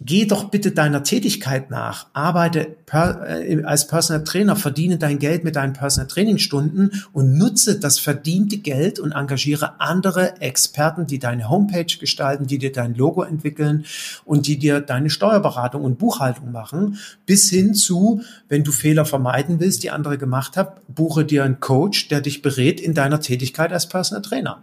Geh 0.00 0.26
doch 0.26 0.44
bitte 0.44 0.70
deiner 0.70 1.02
Tätigkeit 1.02 1.72
nach. 1.72 2.06
Arbeite 2.12 2.76
per, 2.86 3.28
äh, 3.28 3.64
als 3.64 3.88
Personal 3.88 4.22
Trainer, 4.22 4.54
verdiene 4.54 4.96
dein 4.96 5.18
Geld 5.18 5.42
mit 5.42 5.56
deinen 5.56 5.72
Personal 5.72 6.06
Training 6.06 6.38
Stunden 6.38 7.02
und 7.12 7.36
nutze 7.36 7.80
das 7.80 7.98
verdiente 7.98 8.58
Geld 8.58 9.00
und 9.00 9.10
engagiere 9.10 9.80
andere 9.80 10.40
Experten, 10.40 11.08
die 11.08 11.18
deine 11.18 11.50
Homepage 11.50 11.98
gestalten, 11.98 12.46
die 12.46 12.58
dir 12.58 12.70
dein 12.70 12.94
Logo 12.94 13.24
entwickeln 13.24 13.86
und 14.24 14.46
die 14.46 14.56
dir 14.56 14.80
deine 14.80 15.10
Steuerberatung 15.10 15.82
und 15.82 15.98
Buchhaltung 15.98 16.52
machen. 16.52 16.98
Bis 17.26 17.50
hin 17.50 17.74
zu, 17.74 18.22
wenn 18.48 18.62
du 18.62 18.70
Fehler 18.70 19.04
vermeiden 19.04 19.58
willst, 19.58 19.82
die 19.82 19.90
andere 19.90 20.16
gemacht 20.16 20.56
haben, 20.56 20.80
buche 20.86 21.24
dir 21.24 21.42
einen 21.42 21.58
Coach, 21.58 22.06
der 22.06 22.20
dich 22.20 22.40
berät 22.40 22.80
in 22.80 22.94
deiner 22.94 23.20
Tätigkeit 23.20 23.72
als 23.72 23.88
Personal 23.88 24.22
Trainer. 24.22 24.62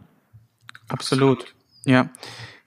Absolut. 0.87 1.53
Ja. 1.83 2.09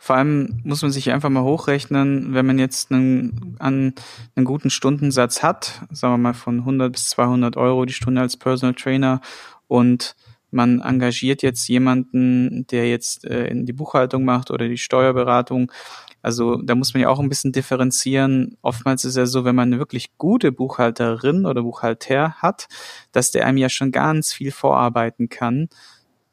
Vor 0.08 0.16
allem 0.16 0.62
muss 0.64 0.80
man 0.80 0.90
sich 0.90 1.12
einfach 1.12 1.28
mal 1.28 1.42
hochrechnen, 1.42 2.32
wenn 2.32 2.46
man 2.46 2.58
jetzt 2.58 2.90
einen, 2.90 3.56
an, 3.58 3.92
einen 4.36 4.46
guten 4.46 4.70
Stundensatz 4.70 5.42
hat, 5.42 5.82
sagen 5.90 6.14
wir 6.14 6.16
mal 6.16 6.32
von 6.32 6.60
100 6.60 6.90
bis 6.90 7.10
200 7.10 7.58
Euro 7.58 7.84
die 7.84 7.92
Stunde 7.92 8.22
als 8.22 8.38
Personal 8.38 8.72
Trainer 8.72 9.20
und 9.66 10.16
man 10.50 10.80
engagiert 10.80 11.42
jetzt 11.42 11.68
jemanden, 11.68 12.66
der 12.68 12.88
jetzt 12.88 13.26
äh, 13.26 13.48
in 13.48 13.66
die 13.66 13.74
Buchhaltung 13.74 14.24
macht 14.24 14.50
oder 14.50 14.66
die 14.66 14.78
Steuerberatung. 14.78 15.70
Also 16.22 16.56
da 16.56 16.74
muss 16.74 16.94
man 16.94 17.02
ja 17.02 17.10
auch 17.10 17.20
ein 17.20 17.28
bisschen 17.28 17.52
differenzieren. 17.52 18.56
Oftmals 18.62 19.04
ist 19.04 19.18
ja 19.18 19.26
so, 19.26 19.44
wenn 19.44 19.56
man 19.56 19.68
eine 19.68 19.78
wirklich 19.78 20.16
gute 20.16 20.52
Buchhalterin 20.52 21.44
oder 21.44 21.64
Buchhalter 21.64 22.32
hat, 22.36 22.68
dass 23.12 23.30
der 23.30 23.44
einem 23.44 23.58
ja 23.58 23.68
schon 23.68 23.92
ganz 23.92 24.32
viel 24.32 24.52
vorarbeiten 24.52 25.28
kann 25.28 25.68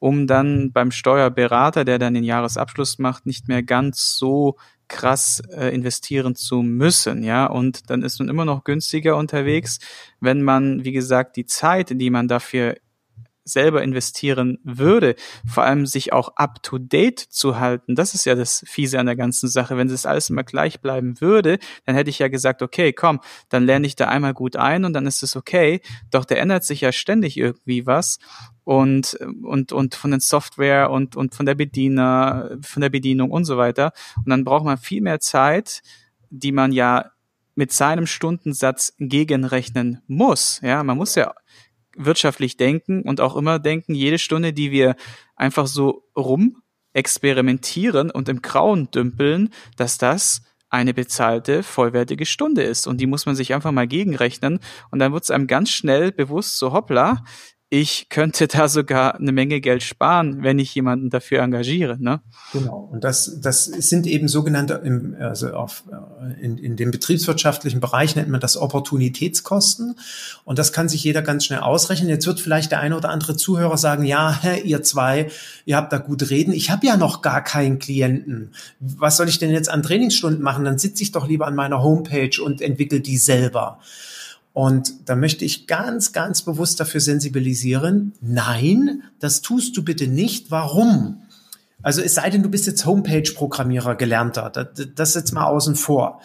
um 0.05 0.27
dann 0.27 0.71
beim 0.71 0.91
Steuerberater, 0.91 1.83
der 1.83 1.97
dann 1.97 2.13
den 2.13 2.23
Jahresabschluss 2.23 2.99
macht, 2.99 3.25
nicht 3.25 3.47
mehr 3.47 3.63
ganz 3.63 4.15
so 4.15 4.55
krass 4.87 5.41
äh, 5.51 5.73
investieren 5.73 6.35
zu 6.35 6.61
müssen, 6.61 7.23
ja, 7.23 7.47
und 7.47 7.89
dann 7.89 8.03
ist 8.03 8.19
man 8.19 8.29
immer 8.29 8.45
noch 8.45 8.63
günstiger 8.63 9.17
unterwegs, 9.17 9.79
wenn 10.19 10.43
man, 10.43 10.85
wie 10.85 10.91
gesagt, 10.91 11.37
die 11.37 11.47
Zeit, 11.47 11.89
die 11.89 12.11
man 12.11 12.27
dafür 12.27 12.75
selber 13.45 13.83
investieren 13.83 14.57
würde, 14.63 15.15
vor 15.47 15.63
allem 15.63 15.85
sich 15.85 16.11
auch 16.11 16.35
up 16.35 16.63
to 16.63 16.79
date 16.79 17.19
zu 17.19 17.59
halten. 17.59 17.95
Das 17.95 18.15
ist 18.15 18.25
ja 18.25 18.35
das 18.35 18.65
Fiese 18.67 18.99
an 18.99 19.05
der 19.05 19.15
ganzen 19.15 19.47
Sache. 19.47 19.77
Wenn 19.77 19.87
das 19.87 20.05
alles 20.05 20.29
immer 20.29 20.43
gleich 20.43 20.81
bleiben 20.81 21.21
würde, 21.21 21.59
dann 21.85 21.95
hätte 21.95 22.09
ich 22.09 22.19
ja 22.19 22.27
gesagt, 22.27 22.63
okay, 22.63 22.91
komm, 22.91 23.21
dann 23.49 23.65
lerne 23.65 23.85
ich 23.85 23.95
da 23.95 24.07
einmal 24.07 24.33
gut 24.33 24.55
ein 24.55 24.83
und 24.83 24.93
dann 24.93 25.05
ist 25.05 25.21
es 25.21 25.35
okay. 25.35 25.81
Doch 26.09 26.25
da 26.25 26.35
ändert 26.35 26.63
sich 26.63 26.81
ja 26.81 26.91
ständig 26.91 27.37
irgendwie 27.37 27.85
was 27.85 28.17
und, 28.63 29.17
und, 29.43 29.71
und 29.71 29.95
von 29.95 30.11
den 30.11 30.19
Software 30.19 30.89
und, 30.89 31.15
und 31.15 31.35
von 31.35 31.45
der 31.45 31.55
Bediener, 31.55 32.57
von 32.61 32.81
der 32.81 32.89
Bedienung 32.89 33.29
und 33.29 33.45
so 33.45 33.57
weiter. 33.57 33.93
Und 34.17 34.29
dann 34.29 34.43
braucht 34.43 34.65
man 34.65 34.77
viel 34.77 35.01
mehr 35.01 35.19
Zeit, 35.19 35.83
die 36.31 36.51
man 36.51 36.71
ja 36.71 37.11
mit 37.55 37.71
seinem 37.71 38.05
Stundensatz 38.05 38.93
gegenrechnen 38.99 40.01
muss. 40.07 40.59
Ja, 40.61 40.83
man 40.83 40.97
muss 40.97 41.15
ja 41.15 41.33
wirtschaftlich 41.95 42.57
denken 42.57 43.01
und 43.01 43.21
auch 43.21 43.35
immer 43.35 43.59
denken, 43.59 43.93
jede 43.93 44.19
Stunde, 44.19 44.53
die 44.53 44.71
wir 44.71 44.95
einfach 45.35 45.67
so 45.67 46.07
rum 46.15 46.61
experimentieren 46.93 48.09
und 48.09 48.29
im 48.29 48.41
Grauen 48.41 48.89
dümpeln, 48.91 49.49
dass 49.75 49.97
das 49.97 50.41
eine 50.69 50.93
bezahlte, 50.93 51.63
vollwertige 51.63 52.25
Stunde 52.25 52.63
ist. 52.63 52.87
Und 52.87 52.99
die 52.99 53.07
muss 53.07 53.25
man 53.25 53.35
sich 53.35 53.53
einfach 53.53 53.71
mal 53.71 53.87
gegenrechnen. 53.87 54.59
Und 54.91 54.99
dann 54.99 55.13
wird 55.13 55.23
es 55.23 55.31
einem 55.31 55.47
ganz 55.47 55.69
schnell 55.69 56.11
bewusst, 56.11 56.57
so 56.57 56.73
hoppla, 56.73 57.23
ich 57.69 58.09
könnte 58.09 58.47
da 58.47 58.67
sogar 58.67 59.15
eine 59.15 59.31
Menge 59.31 59.59
Geld 59.59 59.81
sparen, 59.81 60.43
wenn 60.43 60.59
ich 60.59 60.75
jemanden 60.75 61.09
dafür 61.09 61.41
engagiere. 61.41 61.97
Ne? 61.99 62.21
Genau. 62.53 62.89
Und 62.91 63.03
das, 63.03 63.39
das 63.41 63.65
sind 63.65 64.05
eben 64.05 64.27
sogenannte, 64.27 64.81
im, 64.83 65.15
also 65.19 65.49
auf, 65.49 65.83
äh, 65.91 66.45
in, 66.45 66.57
in 66.57 66.75
dem 66.75 66.91
betriebswirtschaftlichen 66.91 67.79
Bereich 67.79 68.15
nennt 68.15 68.29
man 68.29 68.39
das 68.39 68.55
Opportunitätskosten. 68.55 69.95
Und 70.43 70.59
das 70.59 70.73
kann 70.73 70.89
sich 70.89 71.03
jeder 71.03 71.23
ganz 71.23 71.45
schnell 71.45 71.59
ausrechnen. 71.59 72.07
Jetzt 72.07 72.27
wird 72.27 72.39
vielleicht 72.39 72.71
der 72.71 72.81
eine 72.81 72.97
oder 72.97 73.09
andere 73.09 73.35
Zuhörer 73.35 73.77
sagen, 73.77 74.05
ja, 74.05 74.39
ihr 74.63 74.83
zwei, 74.83 75.31
ihr 75.65 75.75
habt 75.75 75.91
da 75.91 75.97
gut 75.97 76.29
reden. 76.29 76.53
Ich 76.53 76.69
habe 76.69 76.85
ja 76.85 76.97
noch 76.97 77.23
gar 77.23 77.43
keinen 77.43 77.79
Klienten. 77.79 78.53
Was 78.79 79.17
soll 79.17 79.27
ich 79.27 79.39
denn 79.39 79.49
jetzt 79.49 79.69
an 79.69 79.81
Trainingsstunden 79.81 80.43
machen? 80.43 80.65
Dann 80.65 80.77
sitze 80.77 81.01
ich 81.01 81.11
doch 81.11 81.27
lieber 81.27 81.47
an 81.47 81.55
meiner 81.55 81.81
Homepage 81.81 82.41
und 82.43 82.61
entwickle 82.61 83.01
die 83.01 83.17
selber. 83.17 83.79
Und 84.55 85.09
da 85.09 85.17
möchte 85.17 85.43
ich 85.43 85.67
ganz, 85.67 86.13
ganz 86.13 86.41
bewusst 86.41 86.79
dafür 86.79 87.01
sensibilisieren. 87.01 88.13
Nein, 88.21 89.03
das 89.19 89.41
tust 89.41 89.75
du 89.75 89.83
bitte 89.83 90.07
nicht. 90.07 90.49
Warum? 90.49 91.23
Also 91.81 92.01
es 92.01 92.15
sei 92.15 92.29
denn, 92.29 92.41
du 92.41 92.49
bist 92.49 92.65
jetzt 92.65 92.85
Homepage-Programmierer 92.85 93.95
gelernter. 93.95 94.49
Das, 94.49 94.67
das 94.95 95.13
jetzt 95.15 95.33
mal 95.33 95.43
außen 95.43 95.75
vor. 95.75 96.21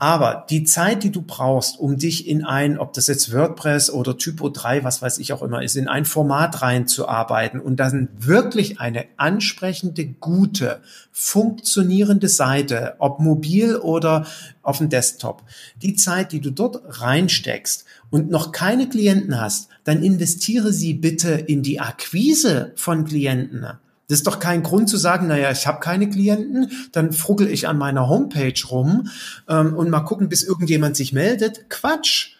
Aber 0.00 0.46
die 0.48 0.62
Zeit, 0.62 1.02
die 1.02 1.10
du 1.10 1.22
brauchst, 1.22 1.80
um 1.80 1.98
dich 1.98 2.28
in 2.28 2.44
ein, 2.44 2.78
ob 2.78 2.92
das 2.92 3.08
jetzt 3.08 3.32
WordPress 3.32 3.90
oder 3.90 4.16
Typo 4.16 4.48
3, 4.48 4.84
was 4.84 5.02
weiß 5.02 5.18
ich 5.18 5.32
auch 5.32 5.42
immer 5.42 5.60
ist, 5.60 5.76
in 5.76 5.88
ein 5.88 6.04
Format 6.04 6.62
reinzuarbeiten 6.62 7.58
und 7.58 7.80
dann 7.80 8.08
wirklich 8.16 8.78
eine 8.78 9.06
ansprechende, 9.16 10.06
gute, 10.06 10.80
funktionierende 11.10 12.28
Seite, 12.28 12.94
ob 12.98 13.18
mobil 13.18 13.74
oder 13.74 14.24
auf 14.62 14.78
dem 14.78 14.88
Desktop, 14.88 15.42
die 15.82 15.96
Zeit, 15.96 16.30
die 16.30 16.40
du 16.40 16.52
dort 16.52 16.80
reinsteckst 17.00 17.84
und 18.10 18.30
noch 18.30 18.52
keine 18.52 18.88
Klienten 18.88 19.40
hast, 19.40 19.68
dann 19.82 20.04
investiere 20.04 20.72
sie 20.72 20.94
bitte 20.94 21.30
in 21.30 21.64
die 21.64 21.80
Akquise 21.80 22.72
von 22.76 23.04
Klienten. 23.04 23.66
Das 24.08 24.18
ist 24.18 24.26
doch 24.26 24.38
kein 24.40 24.62
Grund 24.62 24.88
zu 24.88 24.96
sagen, 24.96 25.26
naja, 25.26 25.50
ich 25.52 25.66
habe 25.66 25.80
keine 25.80 26.08
Klienten, 26.08 26.70
dann 26.92 27.12
fruggel 27.12 27.48
ich 27.48 27.68
an 27.68 27.76
meiner 27.76 28.08
Homepage 28.08 28.54
rum 28.70 29.08
ähm, 29.48 29.74
und 29.74 29.90
mal 29.90 30.00
gucken, 30.00 30.28
bis 30.30 30.42
irgendjemand 30.42 30.96
sich 30.96 31.12
meldet. 31.12 31.68
Quatsch. 31.68 32.34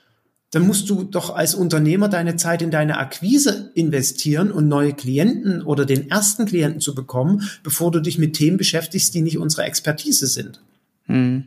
Dann 0.51 0.67
musst 0.67 0.89
du 0.89 1.05
doch 1.05 1.37
als 1.37 1.55
Unternehmer 1.55 2.09
deine 2.09 2.37
Zeit 2.37 2.63
in 2.63 2.71
deine 2.71 2.97
Akquise 2.97 3.71
investieren 3.75 4.51
und 4.51 4.67
neue 4.67 4.95
Klienten 4.95 5.61
oder 5.61 5.85
den 5.85 6.11
ersten 6.11 6.47
Klienten 6.47 6.81
zu 6.81 6.95
bekommen, 6.95 7.43
bevor 7.63 7.91
du 7.91 8.01
dich 8.01 8.17
mit 8.17 8.33
Themen 8.33 8.57
beschäftigst, 8.57 9.13
die 9.13 9.21
nicht 9.21 9.37
unsere 9.37 9.65
Expertise 9.65 10.27
sind. 10.27 10.63
Hm. 11.05 11.45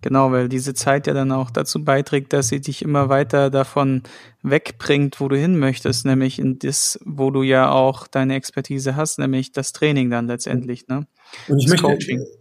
Genau, 0.00 0.30
weil 0.30 0.48
diese 0.48 0.74
Zeit 0.74 1.06
ja 1.06 1.14
dann 1.14 1.32
auch 1.32 1.50
dazu 1.50 1.84
beiträgt, 1.84 2.32
dass 2.32 2.48
sie 2.48 2.60
dich 2.60 2.82
immer 2.82 3.08
weiter 3.08 3.50
davon 3.50 4.02
wegbringt, 4.42 5.20
wo 5.20 5.28
du 5.28 5.36
hin 5.36 5.58
möchtest, 5.58 6.06
nämlich 6.06 6.38
in 6.38 6.58
das, 6.58 6.98
wo 7.04 7.30
du 7.30 7.42
ja 7.42 7.70
auch 7.70 8.06
deine 8.06 8.36
Expertise 8.36 8.94
hast, 8.94 9.18
nämlich 9.18 9.52
das 9.52 9.72
Training 9.72 10.10
dann 10.10 10.28
letztendlich. 10.28 10.86
Ne? 10.88 11.06
Und 11.48 11.58
ich 11.58 11.68
möchte, 11.68 11.86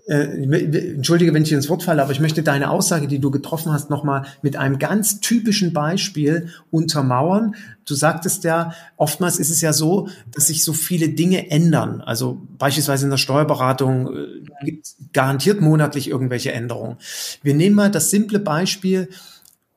äh, 0.07 0.93
entschuldige, 0.95 1.33
wenn 1.33 1.43
ich 1.43 1.51
ins 1.51 1.69
Wort 1.69 1.83
falle, 1.83 2.01
aber 2.01 2.11
ich 2.11 2.19
möchte 2.19 2.43
deine 2.43 2.69
Aussage, 2.69 3.07
die 3.07 3.19
du 3.19 3.31
getroffen 3.31 3.71
hast, 3.71 3.89
nochmal 3.89 4.25
mit 4.41 4.55
einem 4.55 4.79
ganz 4.79 5.19
typischen 5.19 5.73
Beispiel 5.73 6.49
untermauern. 6.71 7.55
Du 7.85 7.95
sagtest 7.95 8.43
ja, 8.43 8.73
oftmals 8.97 9.39
ist 9.39 9.49
es 9.49 9.61
ja 9.61 9.73
so, 9.73 10.09
dass 10.33 10.47
sich 10.47 10.63
so 10.63 10.73
viele 10.73 11.09
Dinge 11.09 11.49
ändern. 11.49 12.01
Also 12.01 12.41
beispielsweise 12.57 13.05
in 13.05 13.11
der 13.11 13.17
Steuerberatung 13.17 14.13
äh, 14.13 14.65
gibt 14.65 14.87
garantiert 15.13 15.61
monatlich 15.61 16.09
irgendwelche 16.09 16.51
Änderungen. 16.51 16.97
Wir 17.43 17.53
nehmen 17.53 17.75
mal 17.75 17.91
das 17.91 18.09
simple 18.09 18.39
Beispiel, 18.39 19.09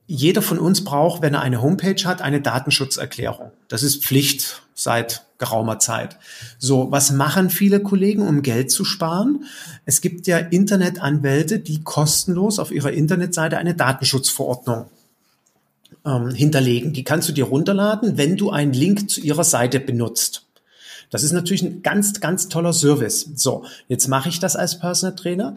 jeder 0.06 0.42
von 0.42 0.58
uns 0.58 0.82
braucht, 0.82 1.22
wenn 1.22 1.34
er 1.34 1.40
eine 1.40 1.62
Homepage 1.62 2.02
hat, 2.04 2.20
eine 2.20 2.40
Datenschutzerklärung. 2.40 3.52
Das 3.68 3.84
ist 3.84 4.04
Pflicht 4.04 4.62
seit 4.74 5.24
geraumer 5.40 5.80
Zeit. 5.80 6.18
So, 6.58 6.92
was 6.92 7.10
machen 7.10 7.50
viele 7.50 7.80
Kollegen, 7.80 8.22
um 8.22 8.42
Geld 8.42 8.70
zu 8.70 8.84
sparen? 8.84 9.44
Es 9.84 10.00
gibt 10.00 10.28
ja 10.28 10.38
Internetanwälte, 10.38 11.58
die 11.58 11.82
kostenlos 11.82 12.60
auf 12.60 12.70
ihrer 12.70 12.92
Internetseite 12.92 13.58
eine 13.58 13.74
Datenschutzverordnung 13.74 14.86
ähm, 16.04 16.30
hinterlegen. 16.30 16.92
Die 16.92 17.02
kannst 17.02 17.28
du 17.28 17.32
dir 17.32 17.46
runterladen, 17.46 18.16
wenn 18.16 18.36
du 18.36 18.50
einen 18.50 18.72
Link 18.72 19.10
zu 19.10 19.20
ihrer 19.20 19.44
Seite 19.44 19.80
benutzt. 19.80 20.46
Das 21.10 21.24
ist 21.24 21.32
natürlich 21.32 21.62
ein 21.62 21.82
ganz, 21.82 22.20
ganz 22.20 22.48
toller 22.48 22.72
Service. 22.72 23.28
So, 23.34 23.64
jetzt 23.88 24.06
mache 24.06 24.28
ich 24.28 24.38
das 24.38 24.54
als 24.54 24.78
Personal 24.78 25.16
Trainer. 25.16 25.56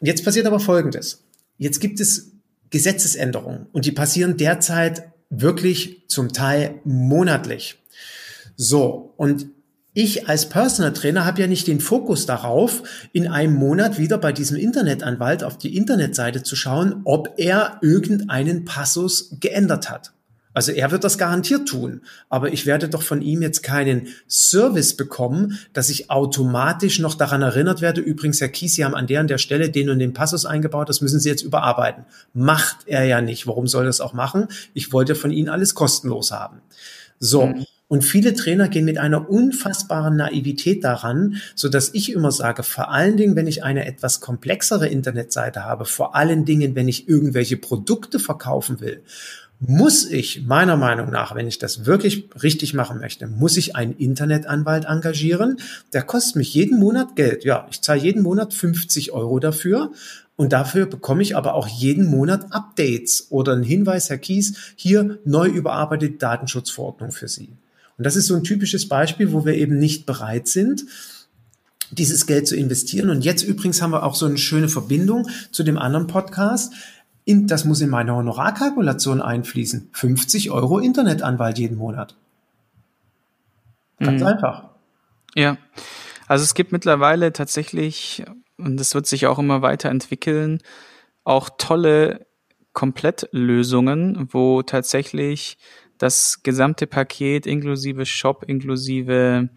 Jetzt 0.00 0.24
passiert 0.24 0.46
aber 0.46 0.60
Folgendes. 0.60 1.22
Jetzt 1.58 1.80
gibt 1.80 2.00
es 2.00 2.30
Gesetzesänderungen 2.70 3.66
und 3.72 3.84
die 3.84 3.92
passieren 3.92 4.36
derzeit 4.36 5.04
wirklich 5.30 6.02
zum 6.08 6.32
Teil 6.32 6.80
monatlich. 6.84 7.76
So, 8.56 9.14
und 9.16 9.46
ich 9.98 10.28
als 10.28 10.48
Personal 10.48 10.92
Trainer 10.92 11.24
habe 11.24 11.40
ja 11.40 11.46
nicht 11.46 11.66
den 11.66 11.80
Fokus 11.80 12.26
darauf, 12.26 12.82
in 13.12 13.28
einem 13.28 13.54
Monat 13.54 13.98
wieder 13.98 14.18
bei 14.18 14.30
diesem 14.30 14.58
Internetanwalt 14.58 15.42
auf 15.42 15.56
die 15.56 15.74
Internetseite 15.74 16.42
zu 16.42 16.54
schauen, 16.54 17.00
ob 17.04 17.32
er 17.38 17.78
irgendeinen 17.80 18.66
Passus 18.66 19.36
geändert 19.40 19.90
hat. 19.90 20.12
Also 20.52 20.72
er 20.72 20.90
wird 20.90 21.04
das 21.04 21.18
garantiert 21.18 21.68
tun, 21.68 22.00
aber 22.30 22.50
ich 22.50 22.64
werde 22.64 22.88
doch 22.88 23.02
von 23.02 23.20
ihm 23.20 23.42
jetzt 23.42 23.62
keinen 23.62 24.08
Service 24.28 24.96
bekommen, 24.96 25.58
dass 25.74 25.90
ich 25.90 26.10
automatisch 26.10 26.98
noch 26.98 27.14
daran 27.14 27.42
erinnert 27.42 27.82
werde, 27.82 28.00
übrigens, 28.00 28.40
Herr 28.40 28.48
Kies, 28.48 28.74
Sie 28.74 28.84
haben 28.84 28.94
an 28.94 29.06
der 29.06 29.20
und 29.20 29.28
der 29.28 29.36
Stelle 29.36 29.70
den 29.70 29.90
und 29.90 29.98
den 29.98 30.14
Passus 30.14 30.46
eingebaut, 30.46 30.88
das 30.88 31.02
müssen 31.02 31.20
Sie 31.20 31.28
jetzt 31.28 31.42
überarbeiten. 31.42 32.04
Macht 32.32 32.86
er 32.86 33.04
ja 33.04 33.20
nicht. 33.20 33.46
Warum 33.46 33.66
soll 33.66 33.84
er 33.84 33.88
das 33.88 34.00
auch 34.00 34.14
machen? 34.14 34.48
Ich 34.72 34.94
wollte 34.94 35.14
von 35.14 35.30
Ihnen 35.30 35.50
alles 35.50 35.74
kostenlos 35.74 36.32
haben. 36.32 36.62
So. 37.18 37.46
Mhm. 37.46 37.66
Und 37.88 38.02
viele 38.02 38.34
Trainer 38.34 38.68
gehen 38.68 38.84
mit 38.84 38.98
einer 38.98 39.30
unfassbaren 39.30 40.16
Naivität 40.16 40.82
daran, 40.82 41.36
so 41.54 41.68
dass 41.68 41.94
ich 41.94 42.12
immer 42.12 42.32
sage, 42.32 42.64
vor 42.64 42.90
allen 42.90 43.16
Dingen, 43.16 43.36
wenn 43.36 43.46
ich 43.46 43.62
eine 43.62 43.86
etwas 43.86 44.20
komplexere 44.20 44.88
Internetseite 44.88 45.64
habe, 45.64 45.84
vor 45.84 46.16
allen 46.16 46.44
Dingen, 46.44 46.74
wenn 46.74 46.88
ich 46.88 47.08
irgendwelche 47.08 47.56
Produkte 47.56 48.18
verkaufen 48.18 48.80
will, 48.80 49.02
muss 49.58 50.04
ich 50.04 50.44
meiner 50.46 50.76
Meinung 50.76 51.10
nach, 51.10 51.34
wenn 51.34 51.46
ich 51.46 51.58
das 51.58 51.86
wirklich 51.86 52.28
richtig 52.42 52.74
machen 52.74 52.98
möchte, 52.98 53.26
muss 53.26 53.56
ich 53.56 53.74
einen 53.74 53.94
Internetanwalt 53.94 54.84
engagieren. 54.84 55.58
Der 55.92 56.02
kostet 56.02 56.36
mich 56.36 56.52
jeden 56.52 56.78
Monat 56.78 57.16
Geld. 57.16 57.44
Ja, 57.44 57.66
ich 57.70 57.80
zahle 57.80 58.00
jeden 58.00 58.22
Monat 58.22 58.52
50 58.52 59.12
Euro 59.12 59.38
dafür. 59.38 59.92
Und 60.36 60.52
dafür 60.52 60.84
bekomme 60.84 61.22
ich 61.22 61.36
aber 61.36 61.54
auch 61.54 61.66
jeden 61.66 62.10
Monat 62.10 62.52
Updates 62.52 63.28
oder 63.30 63.54
einen 63.54 63.62
Hinweis, 63.62 64.10
Herr 64.10 64.18
Kies, 64.18 64.74
hier 64.76 65.18
neu 65.24 65.48
überarbeitete 65.48 66.18
Datenschutzverordnung 66.18 67.10
für 67.10 67.28
Sie. 67.28 67.48
Und 67.98 68.04
das 68.04 68.16
ist 68.16 68.26
so 68.26 68.34
ein 68.34 68.44
typisches 68.44 68.88
Beispiel, 68.88 69.32
wo 69.32 69.44
wir 69.44 69.54
eben 69.54 69.78
nicht 69.78 70.06
bereit 70.06 70.48
sind, 70.48 70.84
dieses 71.90 72.26
Geld 72.26 72.46
zu 72.46 72.56
investieren. 72.56 73.10
Und 73.10 73.24
jetzt 73.24 73.42
übrigens 73.42 73.80
haben 73.80 73.92
wir 73.92 74.02
auch 74.02 74.14
so 74.14 74.26
eine 74.26 74.38
schöne 74.38 74.68
Verbindung 74.68 75.28
zu 75.50 75.62
dem 75.62 75.78
anderen 75.78 76.06
Podcast 76.06 76.72
in, 77.24 77.48
das 77.48 77.64
muss 77.64 77.80
in 77.80 77.90
meine 77.90 78.14
Honorarkalkulation 78.14 79.20
einfließen. 79.20 79.90
50 79.92 80.52
Euro 80.52 80.78
Internetanwalt 80.78 81.58
jeden 81.58 81.76
Monat. 81.76 82.16
Ganz 83.98 84.20
mhm. 84.20 84.26
einfach. 84.28 84.68
Ja. 85.34 85.58
Also 86.28 86.44
es 86.44 86.54
gibt 86.54 86.72
mittlerweile 86.72 87.32
tatsächlich, 87.32 88.24
und 88.58 88.78
das 88.78 88.94
wird 88.94 89.06
sich 89.06 89.26
auch 89.26 89.38
immer 89.38 89.62
weiterentwickeln, 89.62 90.60
auch 91.24 91.50
tolle 91.58 92.26
Komplettlösungen, 92.72 94.28
wo 94.32 94.62
tatsächlich 94.62 95.58
das 95.98 96.42
gesamte 96.42 96.86
Paket 96.86 97.46
inklusive 97.46 98.06
Shop, 98.06 98.44
inklusive 98.46 99.48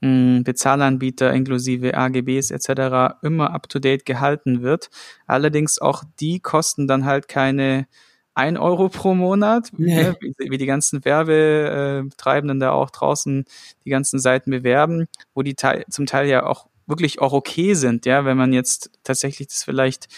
Bezahlanbieter 0.00 1.32
inklusive 1.32 1.94
AGBs 1.96 2.50
etc. 2.50 3.16
immer 3.22 3.54
up-to-date 3.54 4.04
gehalten 4.04 4.60
wird. 4.60 4.90
Allerdings 5.26 5.78
auch 5.78 6.04
die 6.20 6.40
kosten 6.40 6.86
dann 6.86 7.06
halt 7.06 7.26
keine 7.26 7.86
ein 8.34 8.58
Euro 8.58 8.88
pro 8.88 9.14
Monat, 9.14 9.70
nee. 9.76 9.94
Ne, 9.94 10.16
wie, 10.20 10.34
wie, 10.50 10.58
die 10.58 10.66
ganzen 10.66 11.04
Werbetreibenden 11.04 12.58
da 12.58 12.72
auch 12.72 12.90
draußen 12.90 13.44
die 13.84 13.90
ganzen 13.90 14.18
Seiten 14.18 14.50
bewerben, 14.50 15.06
wo 15.34 15.42
die 15.42 15.54
Teil, 15.54 15.84
zum 15.88 16.04
Teil 16.04 16.28
ja 16.28 16.44
auch 16.44 16.66
wirklich 16.86 17.20
auch 17.20 17.32
okay 17.32 17.74
sind, 17.74 18.06
ja, 18.06 18.24
wenn 18.24 18.36
man 18.36 18.52
jetzt 18.52 18.90
tatsächlich 19.04 19.48
das 19.48 19.62
vielleicht 19.62 20.08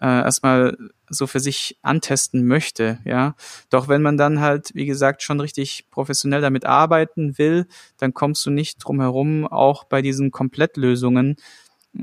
äh, 0.00 0.06
erstmal 0.06 0.76
so 1.14 1.26
für 1.26 1.40
sich 1.40 1.78
antesten 1.82 2.46
möchte, 2.46 2.98
ja. 3.04 3.34
Doch 3.70 3.88
wenn 3.88 4.02
man 4.02 4.16
dann 4.16 4.40
halt, 4.40 4.70
wie 4.74 4.86
gesagt, 4.86 5.22
schon 5.22 5.40
richtig 5.40 5.86
professionell 5.90 6.40
damit 6.40 6.66
arbeiten 6.66 7.38
will, 7.38 7.66
dann 7.98 8.14
kommst 8.14 8.44
du 8.46 8.50
nicht 8.50 8.78
drum 8.84 9.00
herum, 9.00 9.46
auch 9.46 9.84
bei 9.84 10.02
diesen 10.02 10.30
Komplettlösungen 10.30 11.36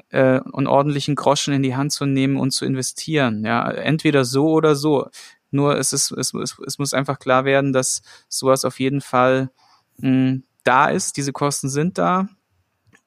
äh, 0.10 0.40
einen 0.54 0.68
ordentlichen 0.68 1.16
Groschen 1.16 1.54
in 1.54 1.64
die 1.64 1.76
Hand 1.76 1.92
zu 1.92 2.06
nehmen 2.06 2.38
und 2.38 2.52
zu 2.52 2.66
investieren, 2.66 3.46
ja. 3.46 3.70
Entweder 3.70 4.26
so 4.26 4.50
oder 4.52 4.76
so. 4.76 5.10
Nur 5.52 5.78
es 5.78 5.94
ist, 5.94 6.12
es, 6.12 6.34
es, 6.34 6.58
es 6.66 6.80
muss 6.80 6.94
einfach 6.94 7.20
klar 7.20 7.46
werden, 7.46 7.74
dass 7.74 8.02
sowas 8.30 8.64
auf 8.66 8.80
jeden 8.80 9.02
Fall 9.02 9.52
mh, 9.98 10.40
da 10.64 10.88
ist, 10.88 11.18
diese 11.18 11.34
Kosten 11.34 11.70
sind 11.70 11.98
da, 11.98 12.30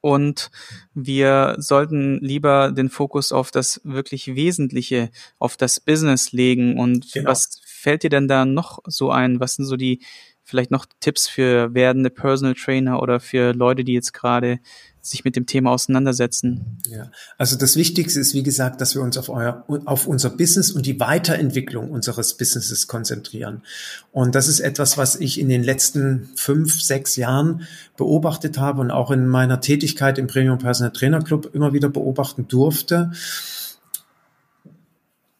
und 0.04 0.50
wir 0.92 1.54
sollten 1.56 2.18
lieber 2.20 2.72
den 2.72 2.90
Fokus 2.90 3.32
auf 3.32 3.50
das 3.50 3.80
wirklich 3.84 4.34
Wesentliche, 4.34 5.08
auf 5.38 5.56
das 5.56 5.80
Business 5.80 6.32
legen. 6.32 6.78
Und 6.78 7.10
genau. 7.14 7.30
was 7.30 7.62
fällt 7.64 8.02
dir 8.02 8.10
denn 8.10 8.28
da 8.28 8.44
noch 8.44 8.80
so 8.84 9.10
ein? 9.10 9.40
Was 9.40 9.54
sind 9.54 9.64
so 9.64 9.78
die 9.78 10.02
vielleicht 10.42 10.70
noch 10.70 10.84
Tipps 11.00 11.26
für 11.26 11.72
werdende 11.72 12.10
Personal 12.10 12.54
Trainer 12.54 13.00
oder 13.00 13.18
für 13.18 13.54
Leute, 13.54 13.82
die 13.82 13.94
jetzt 13.94 14.12
gerade 14.12 14.58
sich 15.06 15.24
mit 15.24 15.36
dem 15.36 15.46
Thema 15.46 15.70
auseinandersetzen? 15.70 16.78
Ja, 16.88 17.10
also 17.36 17.56
das 17.56 17.76
Wichtigste 17.76 18.20
ist, 18.20 18.32
wie 18.34 18.42
gesagt, 18.42 18.80
dass 18.80 18.94
wir 18.94 19.02
uns 19.02 19.18
auf, 19.18 19.28
euer, 19.28 19.64
auf 19.84 20.06
unser 20.06 20.30
Business 20.30 20.70
und 20.70 20.86
die 20.86 20.98
Weiterentwicklung 20.98 21.90
unseres 21.90 22.34
Businesses 22.36 22.86
konzentrieren. 22.86 23.62
Und 24.12 24.34
das 24.34 24.48
ist 24.48 24.60
etwas, 24.60 24.96
was 24.96 25.16
ich 25.16 25.38
in 25.38 25.48
den 25.48 25.62
letzten 25.62 26.30
fünf, 26.36 26.80
sechs 26.80 27.16
Jahren 27.16 27.66
beobachtet 27.96 28.58
habe 28.58 28.80
und 28.80 28.90
auch 28.90 29.10
in 29.10 29.26
meiner 29.26 29.60
Tätigkeit 29.60 30.18
im 30.18 30.26
Premium 30.26 30.58
Personal 30.58 30.92
Trainer 30.92 31.22
Club 31.22 31.54
immer 31.54 31.74
wieder 31.74 31.90
beobachten 31.90 32.48
durfte 32.48 33.12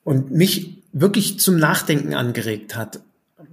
und 0.05 0.31
mich 0.31 0.83
wirklich 0.93 1.41
zum 1.41 1.57
Nachdenken 1.57 2.15
angeregt 2.15 2.77
hat 2.77 3.01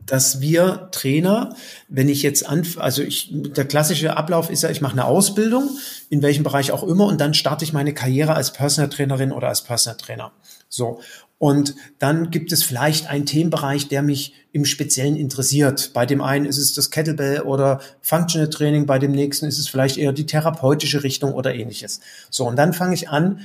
dass 0.05 0.41
wir 0.41 0.89
Trainer, 0.91 1.55
wenn 1.87 2.09
ich 2.09 2.21
jetzt 2.23 2.47
an, 2.47 2.65
also 2.77 3.01
ich, 3.01 3.29
der 3.31 3.65
klassische 3.65 4.17
Ablauf 4.17 4.49
ist 4.49 4.63
ja, 4.63 4.69
ich 4.69 4.81
mache 4.81 4.93
eine 4.93 5.05
Ausbildung, 5.05 5.69
in 6.09 6.21
welchem 6.21 6.43
Bereich 6.43 6.71
auch 6.71 6.83
immer, 6.83 7.05
und 7.07 7.19
dann 7.21 7.33
starte 7.33 7.63
ich 7.63 7.73
meine 7.73 7.93
Karriere 7.93 8.33
als 8.33 8.53
Personal 8.53 8.89
Trainerin 8.89 9.31
oder 9.31 9.47
als 9.47 9.63
Personal 9.63 9.97
Trainer. 9.97 10.31
So. 10.69 10.99
Und 11.37 11.73
dann 11.97 12.29
gibt 12.29 12.51
es 12.51 12.61
vielleicht 12.61 13.09
einen 13.09 13.25
Themenbereich, 13.25 13.87
der 13.87 14.03
mich 14.03 14.35
im 14.51 14.63
Speziellen 14.63 15.15
interessiert. 15.15 15.91
Bei 15.91 16.05
dem 16.05 16.21
einen 16.21 16.45
ist 16.45 16.59
es 16.59 16.75
das 16.75 16.91
Kettlebell 16.91 17.41
oder 17.41 17.81
Functional 18.01 18.49
Training, 18.49 18.85
bei 18.85 18.99
dem 18.99 19.11
nächsten 19.11 19.47
ist 19.47 19.57
es 19.57 19.67
vielleicht 19.67 19.97
eher 19.97 20.13
die 20.13 20.27
therapeutische 20.27 21.03
Richtung 21.03 21.33
oder 21.33 21.55
ähnliches. 21.55 21.99
So, 22.29 22.47
und 22.47 22.57
dann 22.57 22.73
fange 22.73 22.93
ich 22.93 23.09
an, 23.09 23.39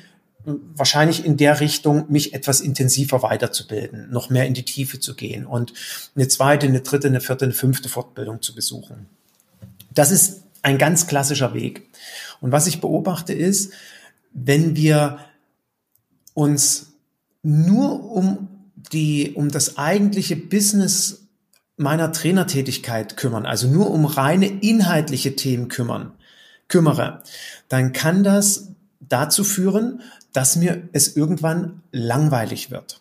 wahrscheinlich 0.46 1.24
in 1.24 1.36
der 1.36 1.60
Richtung, 1.60 2.06
mich 2.08 2.32
etwas 2.32 2.60
intensiver 2.60 3.22
weiterzubilden, 3.22 4.10
noch 4.10 4.30
mehr 4.30 4.46
in 4.46 4.54
die 4.54 4.64
Tiefe 4.64 5.00
zu 5.00 5.14
gehen 5.14 5.44
und 5.44 5.72
eine 6.14 6.28
zweite, 6.28 6.66
eine 6.66 6.80
dritte, 6.80 7.08
eine 7.08 7.20
vierte, 7.20 7.44
eine 7.44 7.54
fünfte 7.54 7.88
Fortbildung 7.88 8.40
zu 8.42 8.54
besuchen. 8.54 9.06
Das 9.92 10.12
ist 10.12 10.42
ein 10.62 10.78
ganz 10.78 11.06
klassischer 11.06 11.52
Weg. 11.52 11.88
Und 12.40 12.52
was 12.52 12.66
ich 12.66 12.80
beobachte 12.80 13.32
ist, 13.32 13.72
wenn 14.32 14.76
wir 14.76 15.18
uns 16.34 16.92
nur 17.42 18.12
um 18.12 18.48
die, 18.92 19.32
um 19.34 19.50
das 19.50 19.78
eigentliche 19.78 20.36
Business 20.36 21.26
meiner 21.76 22.12
Trainertätigkeit 22.12 23.16
kümmern, 23.16 23.46
also 23.46 23.68
nur 23.68 23.90
um 23.90 24.04
reine 24.04 24.46
inhaltliche 24.46 25.34
Themen 25.34 25.68
kümmern, 25.68 26.12
kümmere, 26.68 27.22
dann 27.68 27.92
kann 27.92 28.22
das 28.22 28.68
dazu 29.00 29.44
führen, 29.44 30.02
dass 30.36 30.54
mir 30.54 30.86
es 30.92 31.16
irgendwann 31.16 31.82
langweilig 31.92 32.70
wird. 32.70 33.00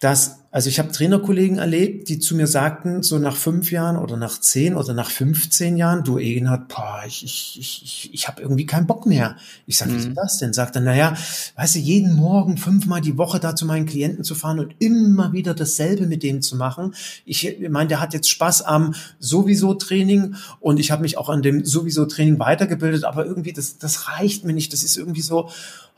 Dass, 0.00 0.40
also 0.50 0.68
ich 0.68 0.78
habe 0.78 0.90
Trainerkollegen 0.90 1.58
erlebt, 1.58 2.08
die 2.08 2.18
zu 2.18 2.34
mir 2.34 2.46
sagten, 2.46 3.02
so 3.02 3.18
nach 3.18 3.36
fünf 3.36 3.70
Jahren 3.70 3.96
oder 3.96 4.16
nach 4.16 4.40
zehn 4.40 4.74
oder 4.74 4.94
nach 4.94 5.10
15 5.10 5.76
Jahren, 5.76 6.02
du 6.02 6.18
Egenhard, 6.18 6.68
boah, 6.68 7.02
ich, 7.06 7.24
ich, 7.24 7.58
ich, 7.58 8.10
ich 8.12 8.28
habe 8.28 8.42
irgendwie 8.42 8.66
keinen 8.66 8.86
Bock 8.86 9.06
mehr. 9.06 9.36
Ich 9.66 9.78
sage, 9.78 9.92
mhm. 9.92 9.94
wie 9.94 9.98
ist 10.00 10.08
mhm. 10.08 10.14
das 10.14 10.38
denn? 10.38 10.52
Sagt 10.52 10.76
er, 10.76 10.82
naja, 10.82 11.14
weißt 11.56 11.76
du, 11.76 11.78
jeden 11.78 12.16
Morgen 12.16 12.58
fünfmal 12.58 13.00
die 13.00 13.16
Woche 13.16 13.38
da 13.38 13.54
zu 13.54 13.64
meinen 13.64 13.86
Klienten 13.86 14.24
zu 14.24 14.34
fahren 14.34 14.58
und 14.58 14.74
immer 14.80 15.32
wieder 15.32 15.54
dasselbe 15.54 16.06
mit 16.06 16.22
dem 16.22 16.42
zu 16.42 16.56
machen. 16.56 16.94
Ich 17.24 17.58
meine, 17.70 17.88
der 17.88 18.00
hat 18.00 18.12
jetzt 18.12 18.28
Spaß 18.28 18.62
am 18.62 18.94
sowieso 19.18 19.74
Training 19.74 20.34
und 20.60 20.80
ich 20.80 20.90
habe 20.90 21.02
mich 21.02 21.16
auch 21.16 21.28
an 21.28 21.42
dem 21.42 21.64
sowieso 21.64 22.06
Training 22.06 22.38
weitergebildet, 22.38 23.04
aber 23.04 23.24
irgendwie, 23.24 23.52
das, 23.52 23.78
das 23.78 24.08
reicht 24.08 24.44
mir 24.44 24.52
nicht. 24.52 24.72
Das 24.72 24.82
ist 24.82 24.96
irgendwie 24.96 25.22
so, 25.22 25.48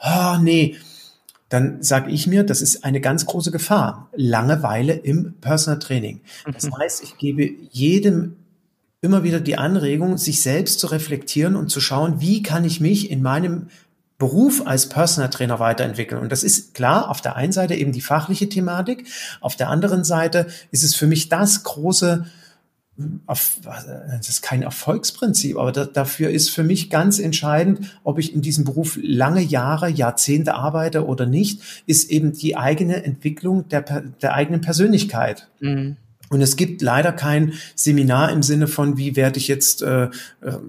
oh, 0.01 0.37
nee 0.41 0.77
dann 1.49 1.83
sage 1.83 2.11
ich 2.11 2.27
mir, 2.27 2.45
das 2.45 2.63
ist 2.63 2.85
eine 2.85 3.01
ganz 3.01 3.27
große 3.27 3.51
Gefahr. 3.51 4.09
Langeweile 4.17 4.95
im 4.95 5.35
Personal 5.41 5.79
Training. 5.79 6.21
Das 6.51 6.65
mhm. 6.65 6.79
heißt, 6.79 7.03
ich 7.03 7.19
gebe 7.19 7.49
jedem 7.71 8.37
immer 9.01 9.23
wieder 9.23 9.41
die 9.41 9.57
Anregung, 9.57 10.17
sich 10.17 10.41
selbst 10.41 10.81
zu 10.81 10.87
reflektieren 10.87 11.57
und 11.57 11.69
zu 11.69 11.81
schauen, 11.81 12.21
wie 12.21 12.43
kann 12.43 12.65
ich 12.65 12.81
mich 12.81 13.11
in 13.11 13.21
meinem 13.21 13.69
Beruf 14.17 14.67
als 14.67 14.89
Personal 14.89 15.29
Trainer 15.29 15.59
weiterentwickeln. 15.59 16.23
Und 16.23 16.33
das 16.33 16.45
ist 16.45 16.73
klar, 16.73 17.11
auf 17.11 17.21
der 17.21 17.37
einen 17.37 17.53
Seite 17.53 17.75
eben 17.75 17.93
die 17.93 18.01
fachliche 18.01 18.49
Thematik, 18.49 19.07
auf 19.41 19.57
der 19.57 19.69
anderen 19.69 20.05
Seite 20.05 20.47
ist 20.71 20.85
es 20.85 20.95
für 20.95 21.07
mich 21.07 21.29
das 21.29 21.65
große 21.65 22.25
das 22.97 24.29
ist 24.29 24.43
kein 24.43 24.63
Erfolgsprinzip, 24.63 25.57
aber 25.57 25.73
da, 25.73 25.85
dafür 25.85 26.31
ist 26.31 26.51
für 26.51 26.63
mich 26.63 26.91
ganz 26.91 27.19
entscheidend, 27.19 27.99
ob 28.05 28.21
ich 28.21 28.33
in 28.33 28.41
diesem 28.41 28.65
Beruf 28.65 28.97
lange 29.03 29.41
Jahre, 29.41 29.89
Jahrzehnte 29.89 30.55
arbeite 30.55 31.05
oder 31.07 31.27
nicht, 31.27 31.61
ist 31.87 32.11
eben 32.11 32.33
die 32.33 32.57
eigene 32.57 33.05
Entwicklung 33.05 33.69
der, 33.69 33.83
der 33.83 34.35
eigenen 34.35 34.61
Persönlichkeit. 34.61 35.49
Mhm. 35.61 35.97
Und 36.31 36.41
es 36.41 36.57
gibt 36.57 36.83
leider 36.83 37.13
kein 37.13 37.55
Seminar 37.75 38.33
im 38.33 38.43
Sinne 38.43 38.67
von, 38.69 38.97
wie 38.97 39.17
werde 39.17 39.39
ich 39.39 39.49
jetzt 39.49 39.83
äh, 39.83 40.05
äh 40.05 40.11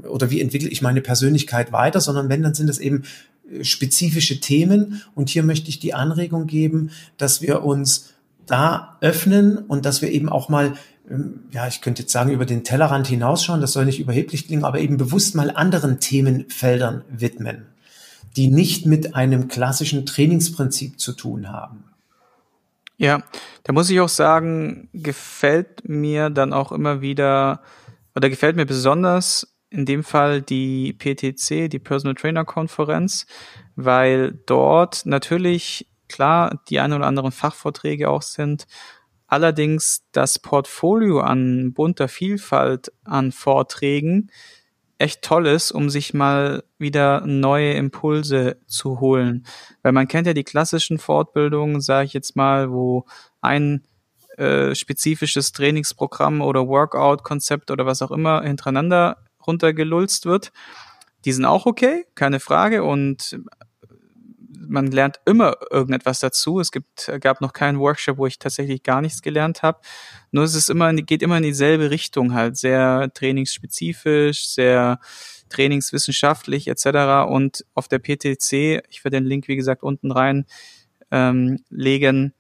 oder 0.08 0.30
wie 0.30 0.42
entwickle 0.42 0.70
ich 0.70 0.82
meine 0.82 1.02
Persönlichkeit 1.02 1.72
weiter, 1.72 2.02
sondern 2.02 2.30
wenn, 2.30 2.44
dann 2.44 2.54
sind 2.54 2.70
es 2.70 2.80
eben 2.80 3.04
äh, 3.52 3.64
spezifische 3.64 4.40
Themen. 4.40 5.02
Und 5.14 5.30
hier 5.30 5.44
möchte 5.44 5.70
ich 5.70 5.80
die 5.80 5.94
Anregung 5.94 6.48
geben, 6.48 6.90
dass 7.18 7.42
wir 7.42 7.64
uns 7.64 8.14
da 8.46 8.98
öffnen 9.02 9.58
und 9.58 9.86
dass 9.86 10.02
wir 10.02 10.12
eben 10.12 10.30
auch 10.30 10.50
mal 10.50 10.74
ja, 11.52 11.68
ich 11.68 11.82
könnte 11.82 12.04
jetzt 12.04 12.12
sagen, 12.12 12.32
über 12.32 12.46
den 12.46 12.64
Tellerrand 12.64 13.08
hinausschauen, 13.08 13.62
das 13.62 13.74
soll 13.74 13.86
nicht 13.86 14.00
überheblich 14.00 14.48
klingen, 14.48 14.64
aber 14.64 14.80
eben 14.80 14.98
bewusst 14.98 15.36
mal 15.36 15.52
anderen 15.52 16.00
Themenfeldern 16.00 17.04
widmen, 17.10 17.68
die 18.36 18.48
nicht 18.48 18.86
mit 18.86 19.16
einem 19.16 19.48
klassischen 19.48 20.06
Trainingsprinzip 20.06 21.00
zu 21.00 21.14
tun 21.14 21.50
haben. 21.52 21.86
Ja, 22.98 23.24
da 23.64 23.74
muss 23.74 23.90
ich 23.90 24.00
auch 24.00 24.10
sagen, 24.10 24.90
gefällt 24.94 25.88
mir 25.88 26.30
dann 26.30 26.54
auch 26.54 26.72
immer 26.72 27.02
wieder, 27.02 27.62
oder 28.16 28.30
gefällt 28.30 28.56
mir 28.56 28.66
besonders 28.66 29.56
in 29.70 29.86
dem 29.86 30.04
Fall 30.04 30.42
die 30.42 30.94
PTC, 30.94 31.70
die 31.70 31.80
Personal 31.80 32.16
Trainer 32.16 32.46
Konferenz, 32.46 33.26
weil 33.76 34.40
dort 34.46 35.06
natürlich 35.06 35.88
klar 36.08 36.62
die 36.70 36.80
ein 36.80 36.94
oder 36.94 37.08
anderen 37.08 37.32
Fachvorträge 37.32 38.10
auch 38.10 38.22
sind, 38.22 38.68
allerdings 39.28 40.04
das 40.12 40.40
Portfolio 40.40 41.20
an 41.20 41.74
bunter 41.74 42.08
Vielfalt 42.08 42.92
an 43.04 43.32
Vorträgen 43.32 44.30
echt 44.98 45.22
toll 45.22 45.48
ist, 45.48 45.72
um 45.72 45.90
sich 45.90 46.14
mal 46.14 46.64
wieder 46.78 47.26
neue 47.26 47.74
Impulse 47.74 48.58
zu 48.68 49.00
holen. 49.00 49.46
Weil 49.82 49.92
man 49.92 50.08
kennt 50.08 50.28
ja 50.28 50.34
die 50.34 50.44
klassischen 50.44 51.00
Fortbildungen, 51.00 51.82
sage 51.82 52.06
ich 52.06 52.14
jetzt 52.14 52.36
mal, 52.36 52.72
wo 52.72 53.06
ein 53.42 53.84
äh, 54.38 54.74
spezifisches 54.76 55.52
Trainingsprogramm 55.52 56.42
oder 56.42 56.68
Workout-Konzept 56.68 57.72
oder 57.72 57.86
was 57.86 58.02
auch 58.02 58.12
immer 58.12 58.44
hintereinander 58.44 59.18
runtergelulzt 59.46 60.26
wird. 60.26 60.52
Die 61.26 61.32
sind 61.32 61.46
auch 61.46 61.66
okay, 61.66 62.06
keine 62.16 62.40
Frage. 62.40 62.84
Und 62.84 63.40
man 64.60 64.92
lernt 64.92 65.20
immer 65.26 65.56
irgendetwas 65.72 66.20
dazu. 66.20 66.60
Es 66.60 66.72
gibt, 66.72 67.12
gab 67.22 67.42
noch 67.42 67.54
keinen 67.54 67.80
Workshop, 67.80 68.18
wo 68.18 68.28
ich 68.28 68.40
tatsächlich 68.40 68.84
gar 68.84 69.02
nichts 69.02 69.22
gelernt 69.22 69.64
habe. 69.64 69.80
Nur 70.32 70.44
es 70.44 70.56
ist 70.56 70.70
immer, 70.70 70.94
geht 70.94 71.22
immer 71.22 71.38
in 71.38 71.44
dieselbe 71.44 71.92
Richtung 71.92 72.34
halt, 72.34 72.58
sehr 72.58 73.12
trainingsspezifisch, 73.14 74.48
sehr 74.48 75.00
trainingswissenschaftlich 75.50 76.68
etc. 76.68 77.28
Und 77.30 77.66
auf 77.74 77.88
der 77.88 78.00
PTC, 78.00 78.84
ich 78.90 79.04
werde 79.04 79.18
den 79.18 79.26
Link 79.26 79.48
wie 79.48 79.56
gesagt 79.56 79.84
unten 79.84 80.12
rein 80.12 80.46
ähm, 81.12 81.64
legen, 81.70 82.34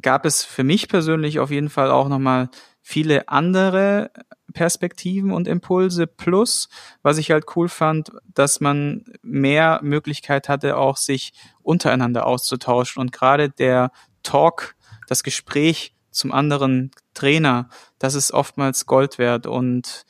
gab 0.00 0.24
es 0.24 0.44
für 0.44 0.64
mich 0.64 0.88
persönlich 0.88 1.38
auf 1.38 1.50
jeden 1.50 1.68
Fall 1.68 1.90
auch 1.90 2.08
nochmal 2.08 2.48
viele 2.82 3.28
andere 3.28 4.10
Perspektiven 4.52 5.30
und 5.30 5.48
Impulse. 5.48 6.06
Plus, 6.06 6.68
was 7.02 7.18
ich 7.18 7.30
halt 7.30 7.44
cool 7.56 7.68
fand, 7.68 8.10
dass 8.34 8.60
man 8.60 9.04
mehr 9.22 9.80
Möglichkeit 9.82 10.48
hatte, 10.48 10.76
auch 10.76 10.96
sich 10.96 11.32
untereinander 11.62 12.26
auszutauschen. 12.26 13.00
Und 13.00 13.12
gerade 13.12 13.50
der 13.50 13.90
Talk, 14.22 14.74
das 15.08 15.22
Gespräch 15.22 15.94
zum 16.10 16.32
anderen 16.32 16.90
Trainer, 17.14 17.68
das 17.98 18.14
ist 18.14 18.32
oftmals 18.32 18.86
Gold 18.86 19.18
wert. 19.18 19.46
Und 19.46 20.04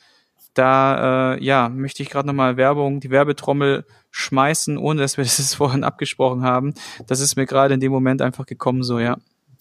da 0.53 1.33
äh, 1.35 1.43
ja 1.43 1.69
möchte 1.69 2.03
ich 2.03 2.09
gerade 2.09 2.27
nochmal 2.27 2.57
Werbung, 2.57 2.99
die 2.99 3.09
Werbetrommel 3.09 3.85
schmeißen, 4.11 4.77
ohne 4.77 5.01
dass 5.01 5.17
wir 5.17 5.23
das 5.25 5.55
vorhin 5.55 5.83
abgesprochen 5.83 6.43
haben. 6.43 6.73
Das 7.07 7.19
ist 7.19 7.35
mir 7.35 7.45
gerade 7.45 7.73
in 7.73 7.79
dem 7.79 7.91
Moment 7.91 8.21
einfach 8.21 8.45
gekommen, 8.45 8.83
so 8.83 8.99
ja. 8.99 9.17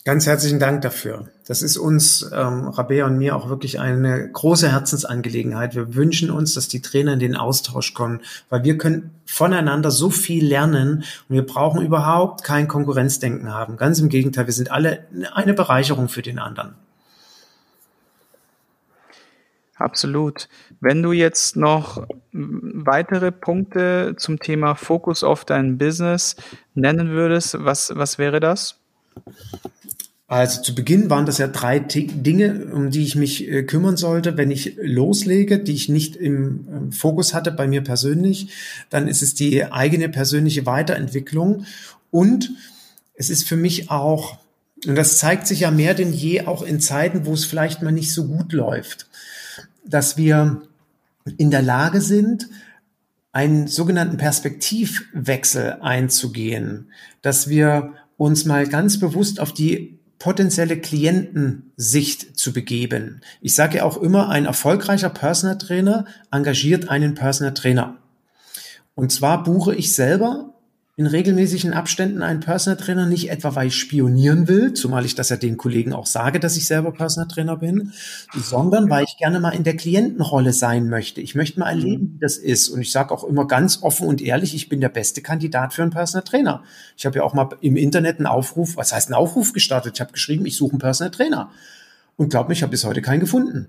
Ganz 0.07 0.27
herzlichen 0.27 0.59
Dank 0.59 0.81
dafür. 0.81 1.29
Das 1.47 1.61
ist 1.61 1.77
uns, 1.77 2.23
ähm, 2.33 2.69
Rabea 2.69 3.05
und 3.07 3.19
mir, 3.19 3.37
auch 3.37 3.51
wirklich 3.51 3.81
eine 3.81 4.31
große 4.33 4.73
Herzensangelegenheit. 4.73 5.75
Wir 5.75 5.95
wünschen 5.95 6.31
uns, 6.31 6.55
dass 6.55 6.69
die 6.69 6.81
Trainer 6.81 7.13
in 7.13 7.19
den 7.19 7.37
Austausch 7.37 7.93
kommen, 7.93 8.21
weil 8.49 8.65
wir 8.65 8.79
können 8.79 9.11
voneinander 9.27 9.91
so 9.91 10.09
viel 10.09 10.47
lernen 10.47 11.05
und 11.29 11.35
wir 11.35 11.45
brauchen 11.45 11.85
überhaupt 11.85 12.45
kein 12.45 12.67
Konkurrenzdenken 12.67 13.53
haben. 13.53 13.77
Ganz 13.77 13.99
im 13.99 14.09
Gegenteil, 14.09 14.47
wir 14.47 14.55
sind 14.55 14.71
alle 14.71 15.07
eine 15.35 15.53
Bereicherung 15.53 16.09
für 16.09 16.23
den 16.23 16.39
anderen. 16.39 16.75
Absolut. 19.75 20.49
Wenn 20.81 21.03
du 21.03 21.13
jetzt 21.13 21.57
noch 21.57 22.07
weitere 22.33 23.33
Punkte 23.33 24.15
zum 24.17 24.39
Thema 24.39 24.77
Fokus 24.77 25.25
auf 25.25 25.45
dein 25.45 25.77
Business 25.77 26.37
nennen 26.75 27.11
würdest, 27.11 27.57
was, 27.65 27.93
was 27.95 28.17
wäre 28.19 28.41
das? 28.41 28.79
Also 30.31 30.63
zu 30.63 30.77
Beginn 30.77 31.11
waren 31.11 31.27
das 31.27 31.39
ja 31.39 31.49
drei 31.49 31.81
Dinge, 31.81 32.67
um 32.67 32.93
die 32.93 33.03
ich 33.03 33.17
mich 33.17 33.49
äh, 33.49 33.65
kümmern 33.65 33.97
sollte, 33.97 34.37
wenn 34.37 34.53
ich 34.53 34.77
loslege, 34.81 35.59
die 35.59 35.73
ich 35.73 35.89
nicht 35.89 36.15
im 36.15 36.69
ähm, 36.71 36.93
Fokus 36.93 37.35
hatte 37.35 37.51
bei 37.51 37.67
mir 37.67 37.83
persönlich. 37.83 38.53
Dann 38.91 39.09
ist 39.09 39.23
es 39.23 39.35
die 39.35 39.65
eigene 39.65 40.09
persönliche 40.09 40.67
Weiterentwicklung 40.67 41.65
und 42.13 42.53
es 43.15 43.29
ist 43.29 43.49
für 43.49 43.57
mich 43.57 43.91
auch, 43.91 44.39
und 44.87 44.95
das 44.95 45.19
zeigt 45.19 45.49
sich 45.49 45.61
ja 45.61 45.73
mehr 45.73 45.95
denn 45.95 46.13
je 46.13 46.43
auch 46.43 46.63
in 46.63 46.79
Zeiten, 46.79 47.27
wo 47.27 47.35
es 47.35 47.45
vielleicht 47.45 47.83
mal 47.83 47.91
nicht 47.91 48.13
so 48.13 48.29
gut 48.29 48.53
läuft, 48.53 49.09
dass 49.85 50.17
wir 50.17 50.63
in 51.39 51.51
der 51.51 51.63
Lage 51.63 52.01
sind, 52.01 52.49
einen 53.33 53.67
sogenannten 53.67 54.17
Perspektivwechsel 54.17 55.79
einzugehen, 55.81 56.93
dass 57.21 57.49
wir 57.49 57.95
uns 58.17 58.45
mal 58.45 58.69
ganz 58.69 59.01
bewusst 59.01 59.41
auf 59.41 59.53
die 59.53 59.99
potenzielle 60.21 60.79
Klientensicht 60.79 62.39
zu 62.39 62.53
begeben. 62.53 63.23
Ich 63.41 63.55
sage 63.55 63.85
auch 63.85 63.97
immer, 63.97 64.29
ein 64.29 64.45
erfolgreicher 64.45 65.09
Personal 65.09 65.59
Trainer 65.59 66.05
engagiert 66.31 66.89
einen 66.89 67.15
Personal 67.15 67.55
Trainer. 67.55 67.97
Und 68.95 69.11
zwar 69.11 69.43
buche 69.43 69.75
ich 69.75 69.95
selber 69.95 70.50
in 70.97 71.07
regelmäßigen 71.07 71.73
Abständen 71.73 72.23
einen 72.23 72.41
Personal 72.41 72.77
Trainer, 72.77 73.07
nicht 73.07 73.31
etwa, 73.31 73.55
weil 73.55 73.69
ich 73.69 73.77
spionieren 73.77 74.49
will, 74.49 74.75
zumal 74.75 75.07
ich 75.07 75.15
das 75.15 75.31
ja 75.31 75.37
den 75.37 75.57
Kollegen 75.57 75.93
auch 75.93 76.07
sage, 76.07 76.41
dass 76.41 76.57
ich 76.57 76.67
selber 76.67 76.93
Personal 76.93 77.29
Trainer 77.29 77.57
bin, 77.57 77.93
sondern 78.35 78.91
weil 78.91 79.05
ich 79.05 79.17
gerne 79.17 79.41
mal 79.41 79.51
in 79.51 79.65
der 79.65 79.77
Klientenrolle 79.77 80.53
sein 80.53 80.89
möchte. 80.89 81.21
Ich 81.21 81.35
möchte 81.35 81.59
mal 81.59 81.71
erleben, 81.71 82.05
mhm. 82.05 82.15
wie 82.15 82.19
das 82.19 82.37
ist. 82.37 82.69
Und 82.69 82.83
ich 82.83 82.93
sage 82.93 83.15
auch 83.15 83.25
immer 83.25 83.47
ganz 83.47 83.83
offen 83.83 84.07
und 84.09 84.21
ehrlich, 84.21 84.55
ich 84.55 84.69
bin 84.69 84.81
der 84.81 84.91
beste 84.91 85.23
Kandidat 85.23 85.73
für 85.73 85.83
einen 85.83 85.91
Personal 85.91 86.25
Trainer. 86.25 86.65
Ich 86.97 87.07
habe 87.07 87.19
ja 87.19 87.25
auch 87.25 87.33
mal 87.33 87.49
im 87.61 87.77
Internet 87.77 88.19
einen 88.19 88.27
Aufruf, 88.27 88.77
was 88.77 88.93
heißt 88.93 89.09
einen 89.09 89.15
Aufruf 89.15 89.53
gestartet? 89.53 89.95
Ich 89.95 90.01
habe 90.01 90.13
geschrieben, 90.13 90.45
ich 90.45 90.57
suche 90.57 90.73
einen 90.73 90.81
Personal 90.81 91.13
Trainer. 91.13 91.51
Und 92.17 92.29
glaub 92.29 92.49
mir, 92.49 92.55
ich 92.55 92.63
habe 92.63 92.73
bis 92.73 92.85
heute 92.85 93.01
keinen 93.01 93.21
gefunden. 93.21 93.69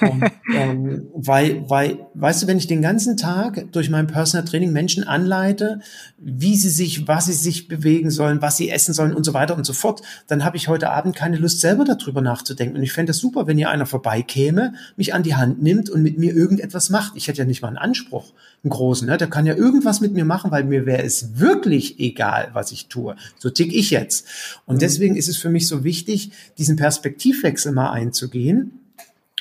Und, 0.00 0.24
ähm, 0.54 1.06
weil, 1.14 1.68
weil, 1.68 2.06
weißt 2.14 2.42
du, 2.42 2.46
wenn 2.46 2.58
ich 2.58 2.66
den 2.66 2.82
ganzen 2.82 3.16
Tag 3.16 3.72
durch 3.72 3.90
mein 3.90 4.06
Personal 4.06 4.46
Training 4.46 4.72
Menschen 4.72 5.04
anleite, 5.04 5.80
wie 6.18 6.56
sie 6.56 6.68
sich, 6.68 7.08
was 7.08 7.26
sie 7.26 7.32
sich 7.32 7.68
bewegen 7.68 8.10
sollen, 8.10 8.42
was 8.42 8.56
sie 8.56 8.70
essen 8.70 8.94
sollen 8.94 9.14
und 9.14 9.24
so 9.24 9.34
weiter 9.34 9.56
und 9.56 9.64
so 9.64 9.72
fort, 9.72 10.02
dann 10.26 10.44
habe 10.44 10.56
ich 10.56 10.68
heute 10.68 10.90
Abend 10.90 11.16
keine 11.16 11.36
Lust 11.36 11.60
selber 11.60 11.84
darüber 11.84 12.20
nachzudenken. 12.20 12.76
Und 12.76 12.82
ich 12.82 12.92
fände 12.92 13.10
es 13.10 13.18
super, 13.18 13.46
wenn 13.46 13.56
hier 13.56 13.70
einer 13.70 13.86
vorbeikäme, 13.86 14.74
mich 14.96 15.14
an 15.14 15.22
die 15.22 15.34
Hand 15.34 15.62
nimmt 15.62 15.88
und 15.90 16.02
mit 16.02 16.18
mir 16.18 16.34
irgendetwas 16.34 16.90
macht. 16.90 17.12
Ich 17.16 17.28
hätte 17.28 17.38
ja 17.38 17.44
nicht 17.44 17.62
mal 17.62 17.68
einen 17.68 17.78
Anspruch, 17.78 18.32
einen 18.62 18.70
großen. 18.70 19.08
Ne? 19.08 19.16
Der 19.16 19.28
kann 19.28 19.46
ja 19.46 19.54
irgendwas 19.54 20.00
mit 20.00 20.12
mir 20.12 20.24
machen, 20.24 20.50
weil 20.50 20.64
mir 20.64 20.86
wäre 20.86 21.02
es 21.02 21.38
wirklich 21.38 21.98
egal, 22.00 22.50
was 22.52 22.72
ich 22.72 22.88
tue. 22.88 23.16
So 23.38 23.50
tick 23.50 23.74
ich 23.74 23.90
jetzt. 23.90 24.26
Und 24.66 24.76
mhm. 24.76 24.80
deswegen 24.80 25.16
ist 25.16 25.28
es 25.28 25.36
für 25.36 25.50
mich 25.50 25.68
so 25.68 25.84
wichtig, 25.84 26.32
diesen 26.58 26.76
Perspektivwechsel 26.76 27.72
mal 27.72 27.90
einzugehen 27.90 28.80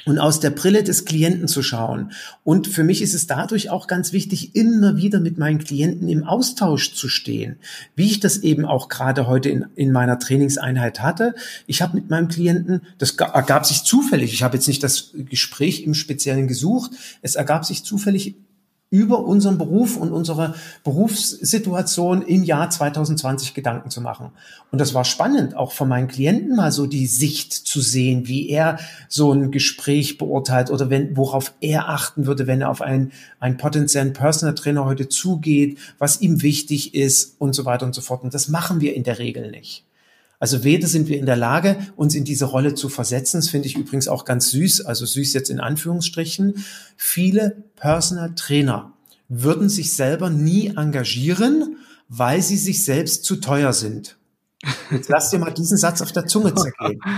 und 0.06 0.20
aus 0.20 0.40
der 0.40 0.52
Brille 0.52 0.84
des 0.84 1.06
Klienten 1.06 1.48
zu 1.48 1.64
schauen. 1.64 2.12
Und 2.44 2.68
für 2.68 2.84
mich 2.84 3.02
ist 3.02 3.14
es 3.14 3.28
dadurch 3.28 3.70
auch 3.70 3.88
ganz 3.88 4.14
wichtig, 4.14 4.56
immer 4.56 4.98
wieder 4.98 5.20
mit 5.20 5.38
meinen 5.38 5.60
Klienten 5.60 6.08
im 6.08 6.24
Austausch 6.24 6.94
zu 6.94 7.10
stehen, 7.10 7.58
wie 7.96 8.06
ich 8.06 8.20
das 8.20 8.38
eben 8.38 8.66
auch 8.66 8.88
gerade 8.88 9.28
heute 9.28 9.50
in, 9.50 9.66
in 9.76 9.92
meiner 9.92 10.20
Trainingseinheit 10.20 11.02
hatte. 11.02 11.36
Ich 11.68 11.82
habe 11.82 11.96
mit 11.96 12.10
meinem 12.10 12.28
Klienten, 12.28 12.82
das 12.98 13.12
ergab 13.12 13.66
sich 13.66 13.84
zufällig, 13.84 14.34
ich 14.34 14.44
habe 14.44 14.56
jetzt 14.56 14.68
nicht 14.68 14.84
das 14.84 15.12
Gespräch 15.30 15.84
im 15.84 15.94
Speziellen 15.94 16.48
gesucht, 16.48 16.92
es 17.22 17.36
ergab 17.36 17.66
sich 17.66 17.84
zufällig 17.84 18.36
über 18.96 19.26
unseren 19.26 19.58
Beruf 19.58 19.98
und 19.98 20.14
unsere 20.14 20.56
Berufssituation 20.86 22.22
im 22.22 22.44
Jahr 22.44 22.70
2020 22.70 23.54
Gedanken 23.54 23.90
zu 23.90 24.00
machen. 24.00 24.32
Und 24.72 24.80
das 24.80 24.94
war 24.94 25.04
spannend, 25.04 25.58
auch 25.58 25.74
von 25.74 25.90
meinen 25.90 26.08
Klienten 26.08 26.56
mal 26.56 26.72
so 26.72 26.88
die 26.88 27.08
Sicht 27.08 27.52
zu 27.52 27.82
sehen, 27.82 28.28
wie 28.28 28.50
er 28.50 28.80
so 29.10 29.34
ein 29.34 29.52
Gespräch 29.52 30.18
beurteilt 30.18 30.72
oder 30.72 30.90
wenn, 30.90 31.18
worauf 31.18 31.54
er 31.60 31.90
achten 31.90 32.26
würde, 32.26 32.48
wenn 32.48 32.62
er 32.62 32.70
auf 32.70 32.82
einen, 32.82 33.12
einen 33.42 33.58
potenziellen 33.58 34.14
Personal 34.14 34.56
Trainer 34.56 34.86
heute 34.86 35.10
zugeht, 35.10 35.78
was 35.98 36.22
ihm 36.22 36.42
wichtig 36.42 36.96
ist 36.96 37.36
und 37.38 37.54
so 37.54 37.66
weiter 37.66 37.86
und 37.86 37.94
so 37.94 38.02
fort. 38.02 38.24
Und 38.24 38.34
das 38.34 38.48
machen 38.48 38.80
wir 38.80 38.96
in 38.96 39.04
der 39.04 39.20
Regel 39.20 39.52
nicht. 39.52 39.85
Also 40.40 40.64
weder 40.64 40.88
sind 40.88 41.08
wir 41.08 41.18
in 41.18 41.26
der 41.26 41.36
Lage, 41.36 41.78
uns 41.96 42.16
in 42.16 42.24
diese 42.24 42.46
Rolle 42.46 42.76
zu 42.76 42.90
versetzen. 42.90 43.38
Das 43.38 43.50
finde 43.50 43.68
ich 43.68 43.78
übrigens 43.78 44.08
auch 44.08 44.26
ganz 44.26 44.50
süß, 44.52 44.82
also 44.82 45.06
süß 45.06 45.34
jetzt 45.34 45.50
in 45.50 45.60
Anführungsstrichen. 45.60 46.66
Viele 46.98 47.64
Personal 47.76 48.34
Trainer 48.36 48.94
würden 49.28 49.70
sich 49.70 49.94
selber 49.94 50.30
nie 50.30 50.76
engagieren, 50.76 51.78
weil 52.10 52.42
sie 52.42 52.58
sich 52.58 52.84
selbst 52.84 53.24
zu 53.24 53.38
teuer 53.38 53.74
sind. 53.74 54.18
Jetzt 54.92 55.10
lass 55.10 55.30
dir 55.30 55.40
mal 55.40 55.52
diesen 55.52 55.78
Satz 55.78 56.02
auf 56.02 56.12
der 56.12 56.26
Zunge 56.26 56.54
zergehen. 56.54 57.00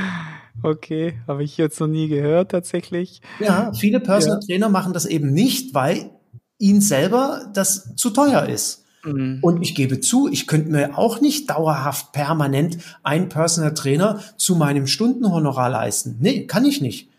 Okay, 0.63 1.19
habe 1.27 1.43
ich 1.43 1.55
jetzt 1.57 1.79
noch 1.79 1.85
nie 1.85 2.07
gehört 2.07 2.49
tatsächlich. 2.49 3.21
Ja, 3.39 3.71
viele 3.73 3.99
Personal 3.99 4.39
ja. 4.41 4.45
Trainer 4.47 4.69
machen 4.69 4.91
das 4.91 5.05
eben 5.05 5.31
nicht, 5.31 5.75
weil 5.75 6.09
ihnen 6.57 6.81
selber 6.81 7.51
das 7.53 7.95
zu 7.95 8.09
teuer 8.09 8.47
ist. 8.47 8.86
Mhm. 9.07 9.39
Und 9.41 9.61
ich 9.61 9.75
gebe 9.75 9.99
zu, 9.99 10.27
ich 10.29 10.47
könnte 10.47 10.69
mir 10.69 10.97
auch 10.97 11.21
nicht 11.21 11.49
dauerhaft 11.49 12.11
permanent 12.11 12.77
einen 13.03 13.29
Personal 13.29 13.73
Trainer 13.73 14.19
zu 14.37 14.55
meinem 14.55 14.87
Stundenhonorar 14.87 15.69
leisten. 15.69 16.17
Nee, 16.19 16.45
kann 16.45 16.65
ich 16.65 16.81
nicht. 16.81 17.09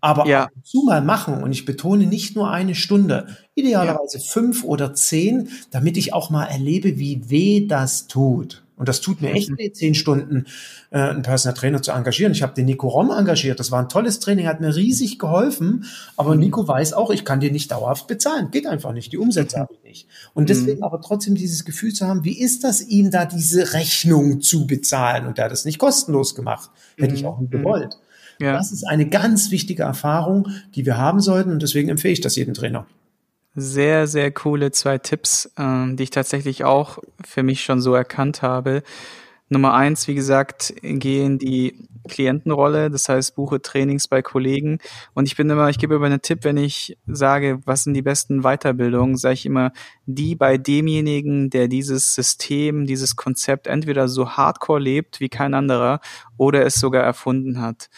Aber 0.00 0.26
ja. 0.26 0.44
ab 0.44 0.50
und 0.54 0.66
zu 0.66 0.84
mal 0.84 1.02
machen 1.02 1.42
und 1.42 1.50
ich 1.50 1.64
betone 1.64 2.06
nicht 2.06 2.36
nur 2.36 2.50
eine 2.50 2.74
Stunde, 2.74 3.36
idealerweise 3.54 4.18
ja. 4.18 4.24
fünf 4.24 4.62
oder 4.62 4.94
zehn, 4.94 5.48
damit 5.70 5.96
ich 5.96 6.12
auch 6.12 6.30
mal 6.30 6.44
erlebe, 6.44 6.98
wie 6.98 7.28
weh 7.30 7.66
das 7.66 8.06
tut. 8.06 8.62
Und 8.78 8.88
das 8.88 9.00
tut 9.00 9.20
mir 9.20 9.32
echt 9.32 9.50
mhm. 9.50 9.58
weh, 9.58 9.72
zehn 9.72 9.94
Stunden 9.94 10.46
äh, 10.90 10.98
einen 10.98 11.22
Personal 11.22 11.56
Trainer 11.56 11.82
zu 11.82 11.90
engagieren. 11.90 12.32
Ich 12.32 12.42
habe 12.42 12.54
den 12.54 12.66
Nico 12.66 12.88
Rom 12.88 13.10
engagiert. 13.10 13.58
Das 13.58 13.70
war 13.70 13.80
ein 13.82 13.88
tolles 13.88 14.20
Training, 14.20 14.46
hat 14.46 14.60
mir 14.60 14.74
riesig 14.74 15.18
geholfen. 15.18 15.84
Aber 16.16 16.34
mhm. 16.34 16.40
Nico 16.40 16.66
weiß 16.66 16.92
auch, 16.92 17.10
ich 17.10 17.24
kann 17.24 17.40
dir 17.40 17.50
nicht 17.50 17.70
dauerhaft 17.70 18.06
bezahlen. 18.06 18.50
Geht 18.50 18.66
einfach 18.66 18.92
nicht. 18.92 19.12
Die 19.12 19.18
Umsätze 19.18 19.56
mhm. 19.56 19.60
habe 19.62 19.74
ich 19.74 19.82
nicht. 19.82 20.08
Und 20.32 20.48
deswegen 20.48 20.82
aber 20.82 21.00
trotzdem 21.00 21.34
dieses 21.34 21.64
Gefühl 21.64 21.92
zu 21.92 22.06
haben, 22.06 22.24
wie 22.24 22.38
ist 22.38 22.64
das, 22.64 22.80
ihm 22.80 23.10
da 23.10 23.24
diese 23.24 23.74
Rechnung 23.74 24.40
zu 24.40 24.66
bezahlen? 24.66 25.26
Und 25.26 25.38
er 25.38 25.46
hat 25.46 25.52
das 25.52 25.64
nicht 25.64 25.78
kostenlos 25.78 26.34
gemacht. 26.34 26.70
Hätte 26.96 27.14
ich 27.14 27.26
auch 27.26 27.40
nie 27.40 27.48
gewollt. 27.48 27.98
Ja. 28.40 28.52
Das 28.52 28.70
ist 28.70 28.84
eine 28.84 29.08
ganz 29.08 29.50
wichtige 29.50 29.82
Erfahrung, 29.82 30.48
die 30.76 30.86
wir 30.86 30.96
haben 30.96 31.20
sollten. 31.20 31.50
Und 31.50 31.62
deswegen 31.62 31.88
empfehle 31.88 32.12
ich 32.12 32.20
das 32.20 32.36
jedem 32.36 32.54
Trainer 32.54 32.86
sehr, 33.54 34.06
sehr 34.06 34.30
coole 34.30 34.70
zwei 34.70 34.98
Tipps, 34.98 35.50
ähm, 35.58 35.96
die 35.96 36.04
ich 36.04 36.10
tatsächlich 36.10 36.64
auch 36.64 36.98
für 37.24 37.42
mich 37.42 37.62
schon 37.62 37.80
so 37.80 37.94
erkannt 37.94 38.42
habe. 38.42 38.82
Nummer 39.50 39.72
eins, 39.74 40.06
wie 40.08 40.14
gesagt, 40.14 40.74
gehe 40.82 41.24
in 41.24 41.38
die 41.38 41.88
Klientenrolle, 42.06 42.90
das 42.90 43.08
heißt, 43.08 43.34
buche 43.34 43.62
Trainings 43.62 44.08
bei 44.08 44.20
Kollegen. 44.20 44.78
Und 45.14 45.26
ich 45.26 45.36
bin 45.36 45.48
immer, 45.48 45.68
ich 45.68 45.78
gebe 45.78 45.94
immer 45.94 46.06
einen 46.06 46.22
Tipp, 46.22 46.40
wenn 46.42 46.56
ich 46.56 46.98
sage, 47.06 47.60
was 47.64 47.84
sind 47.84 47.94
die 47.94 48.02
besten 48.02 48.42
Weiterbildungen, 48.42 49.16
sage 49.16 49.34
ich 49.34 49.46
immer, 49.46 49.72
die 50.06 50.34
bei 50.34 50.58
demjenigen, 50.58 51.50
der 51.50 51.68
dieses 51.68 52.14
System, 52.14 52.86
dieses 52.86 53.16
Konzept 53.16 53.66
entweder 53.66 54.08
so 54.08 54.30
hardcore 54.30 54.80
lebt 54.80 55.20
wie 55.20 55.28
kein 55.28 55.54
anderer 55.54 56.00
oder 56.36 56.66
es 56.66 56.74
sogar 56.74 57.02
erfunden 57.02 57.60
hat. 57.60 57.88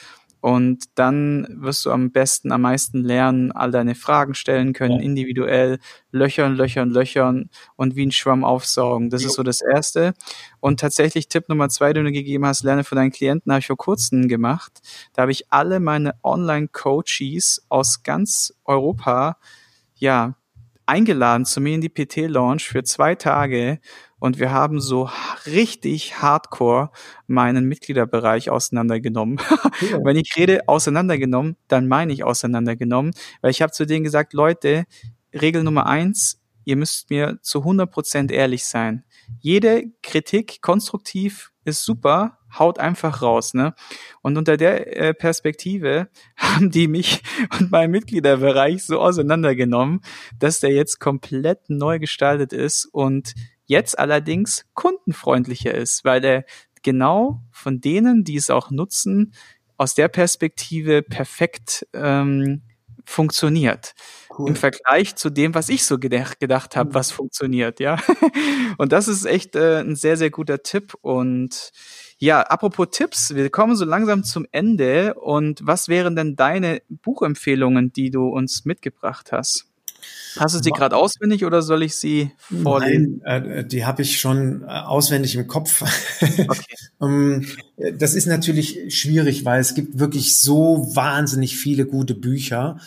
Und 0.41 0.85
dann 0.95 1.47
wirst 1.51 1.85
du 1.85 1.91
am 1.91 2.13
besten, 2.13 2.51
am 2.51 2.63
meisten 2.63 3.03
lernen, 3.03 3.53
all 3.53 3.71
deine 3.71 3.95
Fragen 3.95 4.35
stellen 4.35 4.73
können, 4.73 4.97
ja. 4.97 5.03
individuell, 5.03 5.79
löchern, 6.13 6.57
löchern, 6.57 6.91
löchern 6.91 7.51
und 7.77 7.95
wie 7.95 8.07
ein 8.07 8.13
Schwamm 8.13 8.43
aufsaugen. 8.43 9.11
Das 9.11 9.23
jo. 9.23 9.29
ist 9.29 9.35
so 9.35 9.43
das 9.43 9.61
Erste. 9.61 10.15
Und 10.59 10.81
tatsächlich 10.81 11.29
Tipp 11.29 11.49
Nummer 11.49 11.69
zwei, 11.69 11.93
den 11.93 12.05
du 12.05 12.13
gegeben 12.13 12.47
hast, 12.47 12.65
lerne 12.65 12.85
von 12.85 12.97
deinen 12.97 13.13
Klienten, 13.13 13.53
habe 13.53 13.61
ich 13.61 13.67
vor 13.67 13.77
kurzem 13.77 14.29
gemacht. 14.29 14.81
Da 15.13 15.23
habe 15.23 15.33
ich 15.33 15.53
alle 15.53 15.79
meine 15.79 16.15
Online-Coaches 16.23 17.67
aus 17.69 18.03
ganz 18.03 18.55
Europa, 18.65 19.37
ja, 19.97 20.35
eingeladen 20.87 21.45
zu 21.45 21.61
mir 21.61 21.75
in 21.75 21.81
die 21.81 21.89
PT-Launch 21.89 22.69
für 22.69 22.83
zwei 22.83 23.15
Tage 23.15 23.79
und 24.21 24.39
wir 24.39 24.53
haben 24.53 24.81
so 24.81 25.11
richtig 25.47 26.23
hardcore 26.23 26.91
meinen 27.27 27.65
Mitgliederbereich 27.67 28.51
auseinandergenommen. 28.51 29.41
Ja. 29.81 29.99
Wenn 30.05 30.17
ich 30.17 30.37
rede 30.37 30.69
auseinandergenommen, 30.69 31.57
dann 31.67 31.89
meine 31.89 32.13
ich 32.13 32.23
auseinandergenommen, 32.23 33.13
weil 33.41 33.51
ich 33.51 33.63
habe 33.63 33.73
zu 33.73 33.87
denen 33.87 34.05
gesagt, 34.05 34.35
Leute, 34.35 34.85
Regel 35.33 35.63
Nummer 35.63 35.87
eins, 35.87 36.43
ihr 36.65 36.77
müsst 36.77 37.09
mir 37.09 37.39
zu 37.41 37.61
100% 37.61 38.31
ehrlich 38.31 38.67
sein. 38.67 39.05
Jede 39.41 39.85
Kritik 40.03 40.61
konstruktiv 40.61 41.51
ist 41.65 41.85
super, 41.85 42.39
haut 42.59 42.79
einfach 42.79 43.23
raus, 43.23 43.55
ne? 43.55 43.75
Und 44.23 44.37
unter 44.37 44.57
der 44.57 44.97
äh, 44.97 45.15
Perspektive 45.15 46.09
haben 46.37 46.71
die 46.71 46.89
mich 46.89 47.23
und 47.59 47.71
meinen 47.71 47.91
Mitgliederbereich 47.91 48.85
so 48.85 49.01
auseinandergenommen, 49.01 50.01
dass 50.39 50.61
der 50.61 50.73
jetzt 50.73 51.01
komplett 51.01 51.71
neu 51.71 51.99
gestaltet 51.99 52.53
ist 52.53 52.87
und 52.87 53.35
jetzt 53.71 53.99
allerdings 53.99 54.67
kundenfreundlicher 54.75 55.73
ist, 55.73 56.05
weil 56.05 56.25
er 56.25 56.45
genau 56.83 57.43
von 57.53 57.81
denen, 57.81 58.25
die 58.25 58.37
es 58.37 58.51
auch 58.51 58.71
nutzen, 58.71 59.33
aus 59.77 59.95
der 59.95 60.09
Perspektive 60.09 61.03
perfekt 61.03 61.87
ähm, 61.95 62.63
funktioniert. 63.05 63.95
Cool. 64.37 64.51
Im 64.51 64.57
Vergleich 64.57 65.15
zu 65.17 65.31
dem, 65.31 65.55
was 65.55 65.69
ich 65.69 65.85
so 65.85 65.99
gedacht, 65.99 66.41
gedacht 66.41 66.77
habe, 66.77 66.91
mhm. 66.91 66.95
was 66.95 67.13
funktioniert, 67.13 67.79
ja. 67.79 67.97
und 68.79 68.93
das 68.93 69.07
ist 69.07 69.25
echt 69.25 69.55
äh, 69.55 69.81
ein 69.81 69.95
sehr, 69.95 70.17
sehr 70.17 70.31
guter 70.31 70.63
Tipp. 70.63 70.95
Und 71.01 71.71
Ja, 72.19 72.43
apropos 72.43 72.89
Tipps, 72.91 73.35
wir 73.35 73.51
kommen 73.51 73.77
so 73.77 73.85
langsam 73.85 74.25
zum 74.25 74.47
Ende. 74.51 75.15
Und 75.15 75.61
was 75.63 75.89
wären 75.89 76.17
denn 76.17 76.35
deine 76.35 76.83
Buchempfehlungen, 76.89 77.93
die 77.93 78.11
du 78.11 78.27
uns 78.27 78.65
mitgebracht 78.65 79.31
hast? 79.33 79.70
Hast 80.37 80.55
du 80.55 80.63
sie 80.63 80.71
gerade 80.71 80.97
auswendig 80.97 81.45
oder 81.45 81.63
soll 81.63 81.83
ich 81.83 81.97
sie 81.97 82.33
vorlesen? 82.63 83.21
Nein, 83.25 83.51
äh, 83.51 83.65
die 83.65 83.85
habe 83.85 84.03
ich 84.03 84.21
schon 84.21 84.63
äh, 84.63 84.67
auswendig 84.67 85.35
im 85.35 85.47
Kopf. 85.47 85.83
Okay. 86.21 86.75
ähm, 87.03 87.47
das 87.99 88.15
ist 88.15 88.27
natürlich 88.27 88.95
schwierig, 88.95 89.45
weil 89.45 89.61
es 89.61 89.75
gibt 89.75 89.99
wirklich 89.99 90.39
so 90.39 90.91
wahnsinnig 90.95 91.57
viele 91.57 91.87
gute 91.87 92.15
Bücher. 92.15 92.79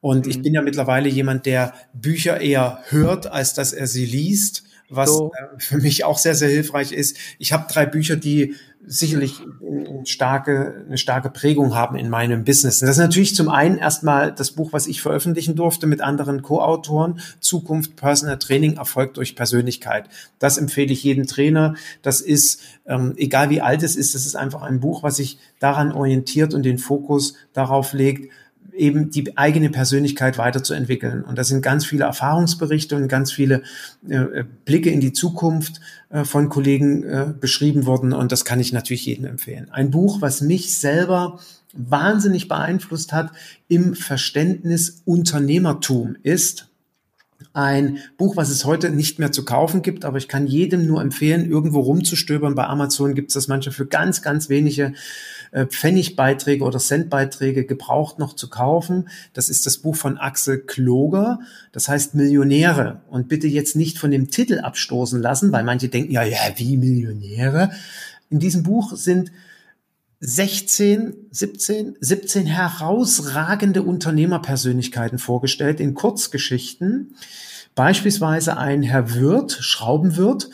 Und 0.00 0.26
mhm. 0.26 0.30
ich 0.30 0.42
bin 0.42 0.54
ja 0.54 0.62
mittlerweile 0.62 1.08
jemand, 1.08 1.46
der 1.46 1.74
Bücher 1.92 2.40
eher 2.40 2.78
hört, 2.88 3.26
als 3.26 3.54
dass 3.54 3.72
er 3.72 3.86
sie 3.86 4.06
liest 4.06 4.64
was 4.94 5.08
so. 5.10 5.32
Äh, 5.32 5.58
für 5.58 5.78
mich 5.78 6.04
auch 6.04 6.18
sehr, 6.18 6.34
sehr 6.34 6.48
hilfreich 6.48 6.92
ist. 6.92 7.16
Ich 7.38 7.52
habe 7.52 7.66
drei 7.68 7.86
Bücher, 7.86 8.16
die 8.16 8.54
sicherlich 8.84 9.40
eine 9.60 10.04
starke, 10.06 10.84
eine 10.86 10.98
starke 10.98 11.30
Prägung 11.30 11.74
haben 11.74 11.96
in 11.96 12.10
meinem 12.10 12.44
Business. 12.44 12.80
das 12.80 12.90
ist 12.90 12.98
natürlich 12.98 13.34
zum 13.36 13.48
einen 13.48 13.78
erstmal 13.78 14.32
das 14.32 14.50
Buch, 14.50 14.72
was 14.72 14.88
ich 14.88 15.00
veröffentlichen 15.00 15.54
durfte 15.54 15.86
mit 15.86 16.00
anderen 16.00 16.42
Co-Autoren, 16.42 17.20
Zukunft 17.38 17.94
Personal 17.94 18.38
Training, 18.38 18.78
Erfolg 18.78 19.14
durch 19.14 19.36
Persönlichkeit. 19.36 20.06
Das 20.40 20.58
empfehle 20.58 20.92
ich 20.92 21.04
jedem 21.04 21.28
Trainer. 21.28 21.76
Das 22.02 22.20
ist, 22.20 22.60
ähm, 22.86 23.14
egal 23.16 23.50
wie 23.50 23.60
alt 23.60 23.84
es 23.84 23.94
ist, 23.94 24.16
das 24.16 24.26
ist 24.26 24.34
einfach 24.34 24.62
ein 24.62 24.80
Buch, 24.80 25.04
was 25.04 25.16
sich 25.16 25.38
daran 25.60 25.92
orientiert 25.92 26.52
und 26.52 26.64
den 26.64 26.78
Fokus 26.78 27.34
darauf 27.52 27.92
legt, 27.92 28.32
eben 28.74 29.10
die 29.10 29.36
eigene 29.36 29.70
Persönlichkeit 29.70 30.38
weiterzuentwickeln. 30.38 31.22
Und 31.22 31.36
da 31.36 31.44
sind 31.44 31.62
ganz 31.62 31.84
viele 31.84 32.04
Erfahrungsberichte 32.04 32.96
und 32.96 33.08
ganz 33.08 33.32
viele 33.32 33.62
äh, 34.08 34.44
Blicke 34.64 34.90
in 34.90 35.00
die 35.00 35.12
Zukunft 35.12 35.80
äh, 36.10 36.24
von 36.24 36.48
Kollegen 36.48 37.02
äh, 37.04 37.26
beschrieben 37.38 37.86
worden. 37.86 38.12
Und 38.12 38.32
das 38.32 38.44
kann 38.44 38.60
ich 38.60 38.72
natürlich 38.72 39.06
jedem 39.06 39.26
empfehlen. 39.26 39.68
Ein 39.70 39.90
Buch, 39.90 40.20
was 40.20 40.40
mich 40.40 40.76
selber 40.76 41.38
wahnsinnig 41.74 42.48
beeinflusst 42.48 43.12
hat 43.12 43.30
im 43.68 43.94
Verständnis 43.94 45.02
Unternehmertum 45.04 46.16
ist, 46.22 46.68
ein 47.54 47.98
Buch, 48.16 48.36
was 48.36 48.50
es 48.50 48.64
heute 48.64 48.90
nicht 48.90 49.18
mehr 49.18 49.32
zu 49.32 49.44
kaufen 49.44 49.82
gibt, 49.82 50.04
aber 50.04 50.16
ich 50.16 50.28
kann 50.28 50.46
jedem 50.46 50.86
nur 50.86 51.02
empfehlen, 51.02 51.50
irgendwo 51.50 51.80
rumzustöbern. 51.80 52.54
Bei 52.54 52.66
Amazon 52.66 53.14
gibt 53.14 53.28
es 53.28 53.34
das 53.34 53.48
manchmal 53.48 53.74
für 53.74 53.86
ganz, 53.86 54.22
ganz 54.22 54.48
wenige 54.48 54.84
äh, 54.84 54.92
Pfennigbeiträge 55.52 56.64
oder 56.64 56.78
Centbeiträge 56.78 57.66
gebraucht 57.66 58.18
noch 58.18 58.34
zu 58.34 58.48
kaufen. 58.48 59.08
Das 59.34 59.50
ist 59.50 59.66
das 59.66 59.78
Buch 59.78 59.96
von 59.96 60.16
Axel 60.16 60.58
Kloger, 60.58 61.40
das 61.72 61.88
heißt 61.88 62.14
Millionäre. 62.14 63.02
Und 63.10 63.28
bitte 63.28 63.48
jetzt 63.48 63.76
nicht 63.76 63.98
von 63.98 64.10
dem 64.10 64.30
Titel 64.30 64.60
abstoßen 64.60 65.20
lassen, 65.20 65.52
weil 65.52 65.64
manche 65.64 65.88
denken, 65.88 66.10
ja, 66.10 66.22
ja, 66.22 66.38
wie 66.56 66.76
Millionäre. 66.78 67.70
In 68.30 68.38
diesem 68.38 68.62
Buch 68.62 68.96
sind 68.96 69.30
16, 70.20 71.14
17, 71.32 71.96
17 72.00 72.46
herausragende 72.46 73.82
Unternehmerpersönlichkeiten 73.82 75.18
vorgestellt 75.18 75.80
in 75.80 75.94
Kurzgeschichten. 75.94 77.16
Beispielsweise 77.74 78.56
ein 78.56 78.82
Herr 78.82 79.14
Wirth, 79.14 79.58
Schraubenwirt 79.60 80.48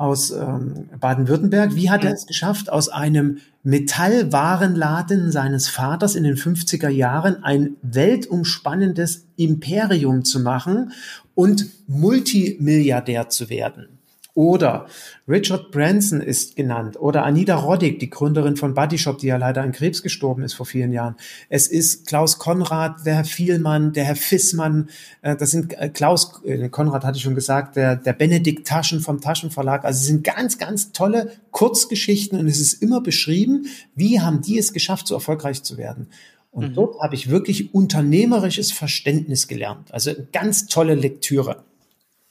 aus 0.00 0.30
ähm, 0.30 0.88
Baden-Württemberg. 0.98 1.74
Wie 1.74 1.90
hat 1.90 2.04
er 2.04 2.14
es 2.14 2.26
geschafft, 2.26 2.72
aus 2.72 2.88
einem 2.88 3.38
Metallwarenladen 3.64 5.30
seines 5.30 5.68
Vaters 5.68 6.14
in 6.14 6.24
den 6.24 6.36
50er 6.36 6.88
Jahren 6.88 7.44
ein 7.44 7.76
weltumspannendes 7.82 9.26
Imperium 9.36 10.24
zu 10.24 10.40
machen 10.40 10.92
und 11.34 11.66
Multimilliardär 11.86 13.28
zu 13.28 13.50
werden? 13.50 13.99
Oder 14.34 14.86
Richard 15.28 15.70
Branson 15.70 16.20
ist 16.20 16.56
genannt. 16.56 17.00
Oder 17.00 17.24
Anita 17.24 17.56
Roddick, 17.56 17.98
die 17.98 18.10
Gründerin 18.10 18.56
von 18.56 18.74
Buddy 18.74 18.98
Shop, 18.98 19.18
die 19.18 19.26
ja 19.26 19.36
leider 19.36 19.62
an 19.62 19.72
Krebs 19.72 20.02
gestorben 20.02 20.42
ist 20.42 20.54
vor 20.54 20.66
vielen 20.66 20.92
Jahren. 20.92 21.16
Es 21.48 21.66
ist 21.66 22.06
Klaus 22.06 22.38
Konrad, 22.38 23.04
der 23.04 23.16
Herr 23.16 23.24
Vielmann, 23.24 23.92
der 23.92 24.04
Herr 24.04 24.16
Fissmann. 24.16 24.88
Äh, 25.22 25.36
das 25.36 25.50
sind 25.50 25.76
äh, 25.78 25.88
Klaus, 25.88 26.42
äh, 26.44 26.68
Konrad 26.68 27.04
hatte 27.04 27.16
ich 27.16 27.22
schon 27.22 27.34
gesagt, 27.34 27.76
der, 27.76 27.96
der 27.96 28.12
Benedikt 28.12 28.66
Taschen 28.66 29.00
vom 29.00 29.20
Taschenverlag. 29.20 29.84
Also 29.84 29.98
es 29.98 30.06
sind 30.06 30.24
ganz, 30.24 30.58
ganz 30.58 30.92
tolle 30.92 31.32
Kurzgeschichten 31.50 32.38
und 32.38 32.46
es 32.46 32.60
ist 32.60 32.74
immer 32.74 33.00
beschrieben, 33.00 33.66
wie 33.94 34.20
haben 34.20 34.42
die 34.42 34.58
es 34.58 34.72
geschafft, 34.72 35.06
so 35.06 35.14
erfolgreich 35.14 35.62
zu 35.62 35.76
werden. 35.76 36.08
Und 36.50 36.70
mhm. 36.70 36.74
dort 36.74 37.00
habe 37.00 37.14
ich 37.14 37.30
wirklich 37.30 37.74
unternehmerisches 37.74 38.72
Verständnis 38.72 39.48
gelernt. 39.48 39.92
Also 39.92 40.12
ganz 40.32 40.66
tolle 40.66 40.94
Lektüre. 40.94 41.64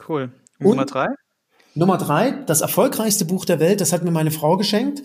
Cool. 0.08 0.32
Nummer 0.60 0.86
drei? 0.86 1.08
Nummer 1.80 1.98
drei, 1.98 2.32
das 2.46 2.60
erfolgreichste 2.60 3.24
Buch 3.24 3.46
der 3.46 3.62
Welt, 3.62 3.80
das 3.80 3.94
hat 3.94 4.04
mir 4.04 4.12
meine 4.12 4.32
Frau 4.32 4.58
geschenkt. 4.58 5.02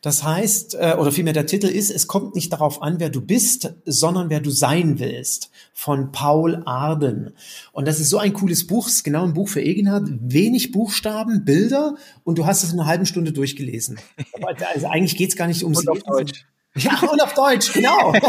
Das 0.00 0.24
heißt, 0.24 0.74
äh, 0.74 0.96
oder 0.98 1.12
vielmehr 1.12 1.34
der 1.34 1.44
Titel 1.44 1.66
ist, 1.66 1.90
es 1.90 2.06
kommt 2.06 2.34
nicht 2.34 2.50
darauf 2.50 2.80
an, 2.80 2.98
wer 2.98 3.10
du 3.10 3.20
bist, 3.20 3.74
sondern 3.84 4.30
wer 4.30 4.40
du 4.40 4.50
sein 4.50 4.98
willst, 4.98 5.50
von 5.74 6.12
Paul 6.12 6.62
Arden. 6.64 7.34
Und 7.72 7.86
das 7.86 8.00
ist 8.00 8.08
so 8.08 8.16
ein 8.16 8.32
cooles 8.32 8.66
Buch, 8.66 8.88
ist 8.88 9.04
genau 9.04 9.24
ein 9.24 9.34
Buch 9.34 9.48
für 9.48 9.60
Egenhard, 9.60 10.08
wenig 10.20 10.72
Buchstaben, 10.72 11.44
Bilder 11.44 11.96
und 12.24 12.38
du 12.38 12.46
hast 12.46 12.64
es 12.64 12.72
in 12.72 12.80
einer 12.80 12.88
halben 12.88 13.06
Stunde 13.06 13.32
durchgelesen. 13.32 13.98
Also 14.74 14.88
eigentlich 14.88 15.16
geht's 15.16 15.36
gar 15.36 15.46
nicht 15.46 15.62
ums 15.62 15.84
Deutsch. 15.84 16.44
Ja, 16.76 16.98
und 17.00 17.22
auf 17.22 17.34
Deutsch, 17.34 17.72
genau. 17.72 18.12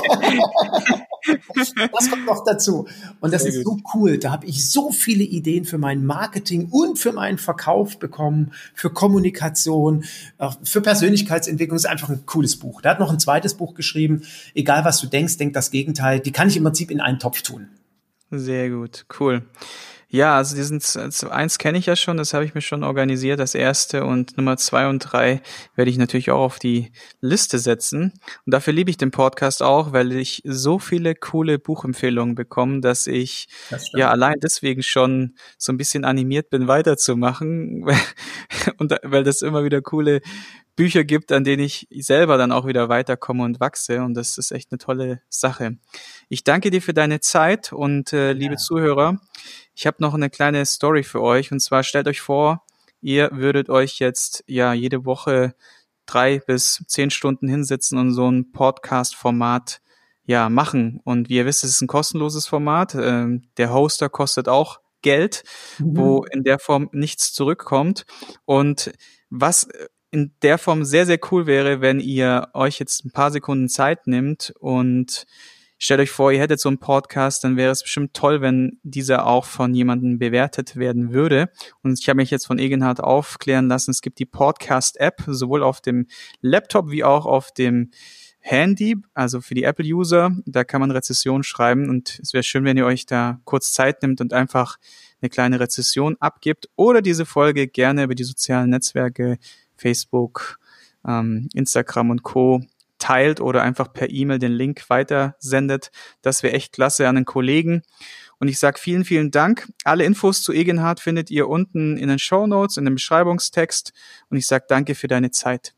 das 1.55 2.09
kommt 2.09 2.25
noch 2.27 2.43
dazu. 2.43 2.87
Und 3.19 3.33
das 3.33 3.41
Sehr 3.41 3.53
ist 3.53 3.63
gut. 3.63 3.79
so 3.79 3.97
cool. 3.97 4.19
Da 4.19 4.31
habe 4.31 4.45
ich 4.45 4.69
so 4.69 4.91
viele 4.91 5.23
Ideen 5.23 5.65
für 5.65 5.79
mein 5.79 6.05
Marketing 6.05 6.67
und 6.69 6.99
für 6.99 7.11
meinen 7.11 7.39
Verkauf 7.39 7.97
bekommen, 7.97 8.51
für 8.75 8.91
Kommunikation, 8.91 10.05
für 10.63 10.81
Persönlichkeitsentwicklung. 10.81 11.75
Das 11.75 11.85
ist 11.85 11.89
einfach 11.89 12.09
ein 12.09 12.27
cooles 12.27 12.57
Buch. 12.57 12.81
Der 12.81 12.91
hat 12.91 12.99
noch 12.99 13.11
ein 13.11 13.19
zweites 13.19 13.55
Buch 13.55 13.73
geschrieben. 13.73 14.21
Egal 14.53 14.85
was 14.85 14.99
du 14.99 15.07
denkst, 15.07 15.37
denk 15.37 15.53
das 15.53 15.71
Gegenteil. 15.71 16.19
Die 16.19 16.31
kann 16.31 16.47
ich 16.47 16.57
im 16.57 16.63
Prinzip 16.63 16.91
in 16.91 17.01
einen 17.01 17.17
Topf 17.17 17.41
tun. 17.41 17.69
Sehr 18.29 18.69
gut, 18.69 19.05
cool. 19.19 19.43
Ja, 20.15 20.37
also 20.37 20.55
diesen 20.55 20.81
eins 21.29 21.57
kenne 21.57 21.77
ich 21.77 21.87
ja 21.87 21.97
schon, 21.97 22.15
das 22.15 22.33
habe 22.33 22.45
ich 22.45 22.55
mir 22.55 22.61
schon 22.61 22.85
organisiert, 22.85 23.37
das 23.37 23.53
erste 23.53 24.05
und 24.05 24.37
Nummer 24.37 24.55
zwei 24.55 24.87
und 24.87 24.99
drei 24.99 25.41
werde 25.75 25.91
ich 25.91 25.97
natürlich 25.97 26.31
auch 26.31 26.39
auf 26.39 26.57
die 26.57 26.93
Liste 27.19 27.59
setzen. 27.59 28.13
Und 28.45 28.53
dafür 28.53 28.71
liebe 28.71 28.89
ich 28.89 28.95
den 28.95 29.11
Podcast 29.11 29.61
auch, 29.61 29.91
weil 29.91 30.13
ich 30.13 30.41
so 30.45 30.79
viele 30.79 31.15
coole 31.15 31.59
Buchempfehlungen 31.59 32.33
bekomme, 32.33 32.79
dass 32.79 33.07
ich 33.07 33.49
ja 33.93 34.09
allein 34.09 34.35
deswegen 34.41 34.83
schon 34.83 35.35
so 35.57 35.73
ein 35.73 35.77
bisschen 35.77 36.05
animiert 36.05 36.49
bin, 36.49 36.69
weiterzumachen. 36.69 37.85
und 38.77 38.95
weil 39.03 39.25
das 39.25 39.41
immer 39.41 39.65
wieder 39.65 39.81
coole 39.81 40.21
Bücher 40.75 41.03
gibt, 41.03 41.31
an 41.31 41.43
denen 41.43 41.63
ich 41.63 41.87
selber 41.91 42.37
dann 42.37 42.51
auch 42.51 42.67
wieder 42.67 42.89
weiterkomme 42.89 43.43
und 43.43 43.59
wachse. 43.59 44.01
Und 44.01 44.13
das 44.13 44.37
ist 44.37 44.51
echt 44.51 44.71
eine 44.71 44.77
tolle 44.77 45.21
Sache. 45.29 45.77
Ich 46.27 46.43
danke 46.43 46.69
dir 46.69 46.81
für 46.81 46.93
deine 46.93 47.21
Zeit 47.21 47.71
und 47.71 48.13
äh, 48.13 48.33
liebe 48.33 48.55
ja. 48.55 48.57
Zuhörer, 48.57 49.19
ich 49.73 49.87
habe 49.87 49.97
noch 49.99 50.13
eine 50.13 50.29
kleine 50.29 50.65
Story 50.65 51.03
für 51.03 51.21
euch. 51.21 51.51
Und 51.51 51.59
zwar 51.59 51.83
stellt 51.83 52.07
euch 52.07 52.21
vor, 52.21 52.63
ihr 53.01 53.29
würdet 53.33 53.69
euch 53.69 53.99
jetzt 53.99 54.43
ja 54.47 54.73
jede 54.73 55.05
Woche 55.05 55.55
drei 56.05 56.39
bis 56.39 56.83
zehn 56.87 57.09
Stunden 57.09 57.47
hinsetzen 57.47 57.97
und 57.97 58.13
so 58.13 58.29
ein 58.29 58.51
Podcast-Format 58.51 59.81
ja 60.25 60.49
machen. 60.49 60.99
Und 61.03 61.29
wie 61.29 61.37
ihr 61.37 61.45
wisst, 61.45 61.63
es 61.63 61.71
ist 61.71 61.81
ein 61.81 61.87
kostenloses 61.87 62.47
Format. 62.47 62.95
Ähm, 62.95 63.43
der 63.57 63.73
Hoster 63.73 64.09
kostet 64.09 64.47
auch 64.47 64.81
Geld, 65.01 65.43
mhm. 65.77 65.97
wo 65.97 66.23
in 66.23 66.43
der 66.43 66.59
Form 66.59 66.89
nichts 66.91 67.31
zurückkommt. 67.33 68.05
Und 68.45 68.91
was 69.29 69.67
in 70.15 70.31
der 70.41 70.57
Form 70.57 70.85
sehr, 70.85 71.05
sehr 71.05 71.19
cool 71.29 71.45
wäre, 71.45 71.81
wenn 71.81 71.99
ihr 71.99 72.47
euch 72.53 72.79
jetzt 72.79 73.03
ein 73.03 73.11
paar 73.11 73.31
Sekunden 73.31 73.67
Zeit 73.67 74.07
nimmt 74.07 74.53
und 74.59 75.25
stellt 75.77 75.99
euch 75.99 76.09
vor, 76.09 76.31
ihr 76.31 76.39
hättet 76.39 76.61
so 76.61 76.69
einen 76.69 76.79
Podcast, 76.79 77.43
dann 77.43 77.57
wäre 77.57 77.71
es 77.71 77.83
bestimmt 77.83 78.13
toll, 78.13 78.39
wenn 78.39 78.79
dieser 78.83 79.27
auch 79.27 79.43
von 79.43 79.75
jemandem 79.75 80.17
bewertet 80.17 80.77
werden 80.77 81.11
würde. 81.11 81.49
Und 81.83 81.99
ich 81.99 82.07
habe 82.07 82.15
mich 82.15 82.31
jetzt 82.31 82.47
von 82.47 82.59
Egenhard 82.59 83.01
aufklären 83.01 83.67
lassen, 83.67 83.91
es 83.91 84.01
gibt 84.01 84.19
die 84.19 84.25
Podcast-App, 84.25 85.23
sowohl 85.27 85.61
auf 85.61 85.81
dem 85.81 86.07
Laptop 86.39 86.89
wie 86.91 87.03
auch 87.03 87.25
auf 87.25 87.51
dem 87.51 87.91
Handy, 88.39 88.95
also 89.13 89.41
für 89.41 89.53
die 89.53 89.63
Apple-User. 89.63 90.31
Da 90.45 90.63
kann 90.63 90.79
man 90.79 90.91
Rezession 90.91 91.43
schreiben 91.43 91.89
und 91.89 92.19
es 92.21 92.31
wäre 92.31 92.43
schön, 92.43 92.63
wenn 92.63 92.77
ihr 92.77 92.85
euch 92.85 93.05
da 93.05 93.41
kurz 93.43 93.73
Zeit 93.73 94.01
nimmt 94.01 94.21
und 94.21 94.31
einfach 94.31 94.77
eine 95.21 95.29
kleine 95.29 95.59
Rezession 95.59 96.15
abgibt 96.19 96.69
oder 96.77 97.01
diese 97.01 97.25
Folge 97.25 97.67
gerne 97.67 98.03
über 98.03 98.15
die 98.15 98.23
sozialen 98.23 98.69
Netzwerke 98.69 99.39
Facebook, 99.85 100.57
ähm, 101.07 101.47
Instagram 101.53 102.09
und 102.09 102.23
Co. 102.23 102.63
teilt 102.97 103.39
oder 103.39 103.61
einfach 103.61 103.93
per 103.93 104.09
E-Mail 104.09 104.39
den 104.39 104.53
Link 104.53 104.89
weitersendet. 104.89 105.91
Das 106.23 106.41
wäre 106.41 106.55
echt 106.55 106.73
klasse 106.73 107.07
an 107.07 107.13
den 107.13 107.25
Kollegen. 107.25 107.83
Und 108.39 108.47
ich 108.47 108.57
sage 108.57 108.79
vielen, 108.79 109.05
vielen 109.05 109.29
Dank. 109.29 109.71
Alle 109.83 110.03
Infos 110.05 110.41
zu 110.41 110.53
Egenhard 110.53 110.99
findet 110.99 111.29
ihr 111.29 111.47
unten 111.47 111.97
in 111.97 112.07
den 112.07 112.17
Show 112.17 112.47
Notes, 112.47 112.77
in 112.77 112.85
dem 112.85 112.95
Beschreibungstext. 112.95 113.93
Und 114.29 114.37
ich 114.37 114.47
sage 114.47 114.65
danke 114.67 114.95
für 114.95 115.07
deine 115.07 115.29
Zeit. 115.29 115.75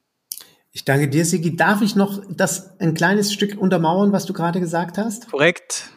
Ich 0.72 0.86
danke 0.86 1.10
dir, 1.10 1.26
Sigi. 1.26 1.56
Darf 1.56 1.82
ich 1.82 1.96
noch 1.96 2.24
das 2.30 2.80
ein 2.80 2.94
kleines 2.94 3.34
Stück 3.34 3.58
untermauern, 3.60 4.14
was 4.14 4.26
du 4.26 4.32
gerade 4.32 4.62
gesagt 4.62 4.98
hast? 4.98 5.30
Korrekt. 5.30 5.90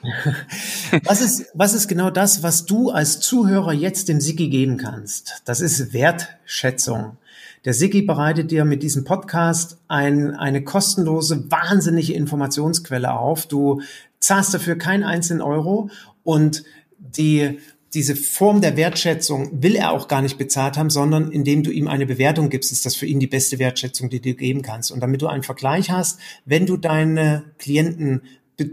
was 1.04 1.20
ist, 1.20 1.46
was 1.54 1.74
ist 1.74 1.86
genau 1.86 2.10
das, 2.10 2.42
was 2.42 2.64
du 2.64 2.90
als 2.90 3.20
Zuhörer 3.20 3.72
jetzt 3.72 4.08
dem 4.08 4.20
Sigi 4.20 4.48
geben 4.48 4.78
kannst? 4.78 5.42
Das 5.44 5.60
ist 5.60 5.92
Wertschätzung. 5.92 7.18
Der 7.64 7.74
Siggi 7.74 8.02
bereitet 8.02 8.50
dir 8.50 8.64
mit 8.64 8.82
diesem 8.82 9.04
Podcast 9.04 9.78
ein, 9.86 10.34
eine 10.34 10.64
kostenlose, 10.64 11.50
wahnsinnige 11.50 12.14
Informationsquelle 12.14 13.12
auf. 13.12 13.46
Du 13.46 13.82
zahlst 14.18 14.54
dafür 14.54 14.76
keinen 14.76 15.04
einzelnen 15.04 15.42
Euro 15.42 15.90
und 16.24 16.64
die 16.98 17.58
diese 17.92 18.14
Form 18.14 18.60
der 18.60 18.76
Wertschätzung 18.76 19.62
will 19.62 19.74
er 19.74 19.90
auch 19.90 20.06
gar 20.06 20.22
nicht 20.22 20.38
bezahlt 20.38 20.78
haben, 20.78 20.90
sondern 20.90 21.32
indem 21.32 21.64
du 21.64 21.72
ihm 21.72 21.88
eine 21.88 22.06
Bewertung 22.06 22.48
gibst, 22.48 22.70
ist 22.70 22.86
das 22.86 22.94
für 22.94 23.06
ihn 23.06 23.18
die 23.18 23.26
beste 23.26 23.58
Wertschätzung, 23.58 24.08
die 24.10 24.20
du 24.20 24.34
geben 24.34 24.62
kannst. 24.62 24.92
Und 24.92 25.00
damit 25.00 25.22
du 25.22 25.26
einen 25.26 25.42
Vergleich 25.42 25.90
hast, 25.90 26.20
wenn 26.44 26.66
du 26.66 26.76
deine 26.76 27.42
Klienten 27.58 28.22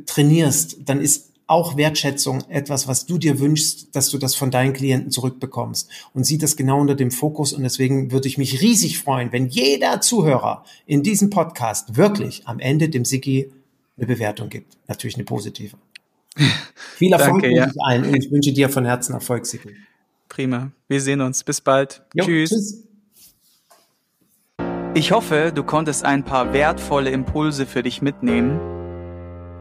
trainierst, 0.06 0.78
dann 0.86 1.02
ist 1.02 1.27
auch 1.48 1.78
Wertschätzung 1.78 2.44
etwas, 2.50 2.88
was 2.88 3.06
du 3.06 3.18
dir 3.18 3.40
wünschst, 3.40 3.96
dass 3.96 4.10
du 4.10 4.18
das 4.18 4.36
von 4.36 4.52
deinen 4.52 4.74
Klienten 4.74 5.12
zurückbekommst. 5.12 5.90
Und 6.14 6.26
sieht 6.26 6.44
das 6.44 6.58
genau 6.58 6.80
unter 6.80 6.96
dem 6.96 7.10
Fokus. 7.10 7.54
Und 7.54 7.64
deswegen 7.64 8.12
würde 8.12 8.28
ich 8.28 8.38
mich 8.38 8.62
riesig 8.62 9.00
freuen, 9.00 9.32
wenn 9.32 9.48
jeder 9.48 10.02
Zuhörer 10.02 10.66
in 10.86 11.04
diesem 11.04 11.30
Podcast 11.30 11.96
wirklich 11.96 12.48
am 12.48 12.60
Ende 12.60 12.90
dem 12.90 13.06
Siki 13.06 13.52
eine 13.98 14.08
Bewertung 14.08 14.50
gibt. 14.50 14.78
Natürlich 14.88 15.16
eine 15.16 15.24
positive. 15.24 15.78
Viel 16.98 17.14
Erfolg 17.14 17.42
Danke, 17.42 17.56
ja. 17.56 17.72
allen 17.80 18.06
und 18.06 18.16
ich 18.16 18.30
wünsche 18.30 18.52
dir 18.52 18.70
von 18.70 18.86
Herzen 18.86 19.14
Erfolg, 19.14 19.46
Siki. 19.46 19.76
Prima. 20.30 20.72
Wir 20.88 21.02
sehen 21.02 21.22
uns. 21.22 21.44
Bis 21.44 21.62
bald. 21.62 22.04
Jo, 22.14 22.26
tschüss. 22.26 22.50
tschüss. 22.50 22.84
Ich 24.94 25.12
hoffe, 25.12 25.52
du 25.54 25.64
konntest 25.64 26.04
ein 26.04 26.26
paar 26.26 26.54
wertvolle 26.54 27.12
Impulse 27.12 27.66
für 27.66 27.84
dich 27.84 28.02
mitnehmen. 28.02 28.77